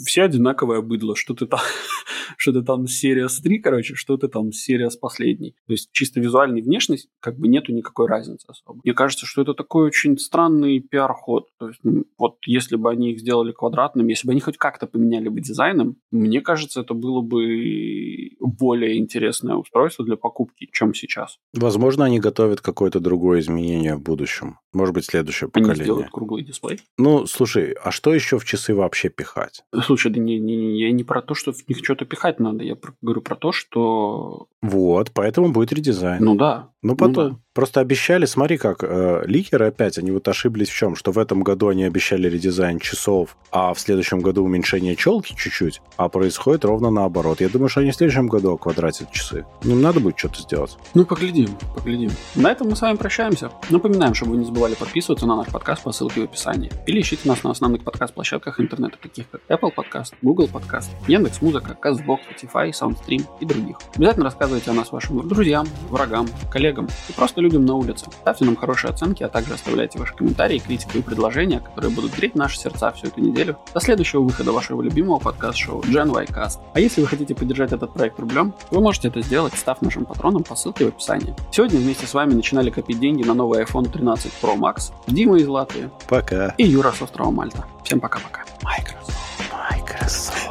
все 0.05 0.23
одинаковое 0.23 0.81
быдло. 0.81 1.17
Что 1.17 1.35
ты 1.35 1.47
там, 1.47 1.61
что 2.37 2.53
ты 2.53 2.63
там 2.63 2.87
серия 2.87 3.29
с 3.29 3.41
3, 3.41 3.59
короче, 3.59 3.95
что 3.95 4.17
ты 4.17 4.29
там 4.29 4.53
серия 4.53 4.91
с 4.91 4.97
последней. 4.97 5.55
То 5.67 5.73
есть, 5.73 5.91
чисто 5.93 6.21
визуальной 6.21 6.63
внешность, 6.63 7.09
как 7.21 7.39
бы, 7.39 7.49
нету 7.49 7.73
никакой 7.73 8.07
разницы 8.07 8.47
особо. 8.49 8.81
Мне 8.83 8.95
кажется, 8.95 9.27
что 9.27 9.43
это 9.43 9.55
такой 9.55 9.87
очень 9.87 10.19
странный 10.19 10.81
пиар-ход. 10.81 11.49
То 11.59 11.69
есть, 11.69 11.81
ну, 11.83 12.05
вот, 12.19 12.39
если 12.47 12.77
бы 12.77 12.91
они 12.91 13.13
их 13.13 13.21
сделали 13.21 13.53
квадратными, 13.53 14.11
если 14.11 14.27
бы 14.27 14.33
они 14.33 14.41
хоть 14.41 14.57
как-то 14.57 14.87
поменяли 14.87 15.29
бы 15.29 15.41
дизайном, 15.41 15.97
мне 16.11 16.41
кажется, 16.41 16.81
это 16.81 16.95
было 16.95 17.21
бы 17.21 18.31
более 18.41 18.99
интересное 18.99 19.57
устройство 19.57 20.05
для 20.05 20.17
покупки, 20.17 20.69
чем 20.73 20.95
сейчас. 20.95 21.39
Возможно, 21.53 22.05
они 22.05 22.21
готовят 22.21 22.61
какое-то 22.61 23.01
другое 23.01 23.41
изменение 23.41 23.97
в 23.97 24.03
будущем. 24.03 24.59
Может 24.73 24.95
быть, 24.95 25.05
следующее 25.05 25.49
поколение. 25.49 25.75
Они 25.75 25.83
сделают 25.85 26.11
круглый 26.11 26.45
дисплей? 26.45 26.81
Ну, 26.99 27.27
слушай, 27.27 27.44
Слушай, 27.45 27.77
а 27.85 27.91
что 27.91 28.15
еще 28.15 28.39
в 28.39 28.47
часы 28.47 28.75
вообще 28.75 29.11
пихать? 29.11 29.65
Слушай, 29.83 30.11
да 30.11 30.19
не, 30.19 30.39
не, 30.39 30.57
не, 30.57 30.81
я 30.81 30.91
не 30.93 31.05
про 31.05 31.21
то, 31.21 31.35
что 31.35 31.53
в 31.53 31.69
них 31.69 31.85
что-то 31.85 32.07
пихать 32.07 32.41
надо, 32.41 32.65
я 32.65 32.75
про, 32.75 32.95
говорю 33.03 33.21
про 33.21 33.35
то, 33.35 33.53
что... 33.53 34.47
Вот, 34.63 35.11
поэтому 35.13 35.53
будет 35.53 35.71
редизайн. 35.71 36.25
Ну 36.25 36.37
да. 36.37 36.71
Ну 36.81 36.97
потом. 36.97 37.25
Ну, 37.25 37.31
да. 37.31 37.37
Просто 37.55 37.81
обещали, 37.81 38.27
смотри 38.27 38.59
как, 38.59 38.83
э, 38.83 39.23
ликеры 39.27 39.67
опять, 39.67 39.97
они 39.97 40.11
вот 40.11 40.27
ошиблись 40.27 40.69
в 40.69 40.75
чем? 40.75 40.97
Что 40.97 41.13
в 41.13 41.19
этом 41.19 41.43
году 41.43 41.69
они 41.69 41.85
обещали 41.85 42.29
редизайн 42.29 42.81
часов, 42.81 43.37
а 43.53 43.73
в 43.73 43.79
следующем 43.79 44.21
году 44.21 44.43
уменьшение 44.43 44.97
челки 44.97 45.35
чуть-чуть, 45.37 45.81
а 45.97 46.09
происходит 46.09 46.65
ровно 46.65 46.91
наоборот. 46.91 47.41
Я 47.41 47.49
думаю, 47.49 47.69
что 47.69 47.81
они 47.81 47.93
в 47.93 47.95
следующем 47.95 48.27
году 48.27 48.59
квадратят 48.59 49.13
часы. 49.13 49.47
Им 49.63 49.81
надо 49.81 50.01
будет 50.01 50.19
что-то 50.19 50.43
сделать. 50.43 50.77
Ну, 50.95 51.07
поглядим, 51.07 51.51
поглядим. 51.77 52.11
На 52.35 52.51
этом 52.51 52.69
мы 52.69 52.77
с 52.77 52.81
вами 52.81 52.97
прощаемся. 52.97 53.53
Напоминаем, 53.71 54.15
чтобы 54.15 54.33
вы 54.33 54.39
не 54.39 54.45
забывали 54.45 54.75
подписываться 54.75 55.27
на 55.27 55.37
наш 55.37 55.47
подкаст 55.47 55.85
по 55.85 55.93
ссылке 55.93 56.23
в 56.23 56.25
описании. 56.25 56.73
Или 56.87 57.01
ищите 57.03 57.29
нас 57.29 57.34
на 57.43 57.51
основных 57.51 57.85
подкаст-площадках 57.85 58.61
интернета, 58.61 58.99
таких 59.01 59.31
как 59.31 59.41
Apple 59.49 59.73
Podcast, 59.75 60.15
Google 60.23 60.49
Podcast, 60.53 60.91
Яндекс.Музыка, 61.09 61.77
Castbox, 61.83 62.19
Spotify, 62.29 62.71
Soundstream 62.71 63.25
и 63.41 63.47
других. 63.47 63.79
Обязательно 63.97 64.25
рассказывайте 64.25 64.71
о 64.71 64.75
нас 64.75 64.93
вашим 64.93 65.27
друзьям, 65.27 65.67
врагам, 65.91 66.29
коллегам, 66.51 66.75
коллегам 66.75 66.89
и 67.09 67.13
просто 67.13 67.41
людям 67.41 67.65
на 67.65 67.75
улице. 67.75 68.07
Ставьте 68.21 68.45
нам 68.45 68.57
хорошие 68.57 68.91
оценки, 68.91 69.23
а 69.23 69.29
также 69.29 69.55
оставляйте 69.55 69.99
ваши 69.99 70.15
комментарии, 70.15 70.59
критику 70.59 70.99
и 70.99 71.03
предложения, 71.03 71.61
которые 71.61 71.91
будут 71.91 72.17
греть 72.17 72.35
наши 72.35 72.59
сердца 72.59 72.91
всю 72.93 73.09
эту 73.09 73.21
неделю 73.21 73.57
до 73.73 73.81
следующего 73.81 74.23
выхода 74.23 74.53
вашего 74.53 74.83
любимого 74.83 75.19
подкаст-шоу 75.19 75.83
Gen 75.83 76.13
Y 76.13 76.27
Cast. 76.27 76.61
А 76.75 76.81
если 76.81 77.01
вы 77.01 77.07
хотите 77.07 77.35
поддержать 77.35 77.73
этот 77.73 77.93
проект 77.93 78.19
рублем, 78.19 78.55
вы 78.71 78.81
можете 78.81 79.09
это 79.09 79.21
сделать, 79.21 79.55
став 79.55 79.83
нашим 79.83 80.05
патроном 80.05 80.43
по 80.43 80.57
ссылке 80.57 80.87
в 80.87 80.89
описании. 80.89 81.35
Сегодня 81.51 81.79
вместе 81.79 82.07
с 82.07 82.15
вами 82.15 82.35
начинали 82.35 82.71
копить 82.71 82.99
деньги 82.99 83.23
на 83.23 83.35
новый 83.35 83.63
iPhone 83.63 83.91
13 83.91 84.33
Pro 84.43 84.57
Max 84.57 84.93
Дима 85.07 85.39
из 85.39 85.47
Латвии. 85.47 85.91
Пока. 86.09 86.55
И 86.59 86.65
Юра 86.65 86.93
с 86.93 87.03
острова 87.03 87.24
Мальта. 87.31 87.65
Всем 87.85 88.01
пока-пока. 88.01 88.43
Microsoft. 88.63 89.53
Microsoft. 89.71 90.45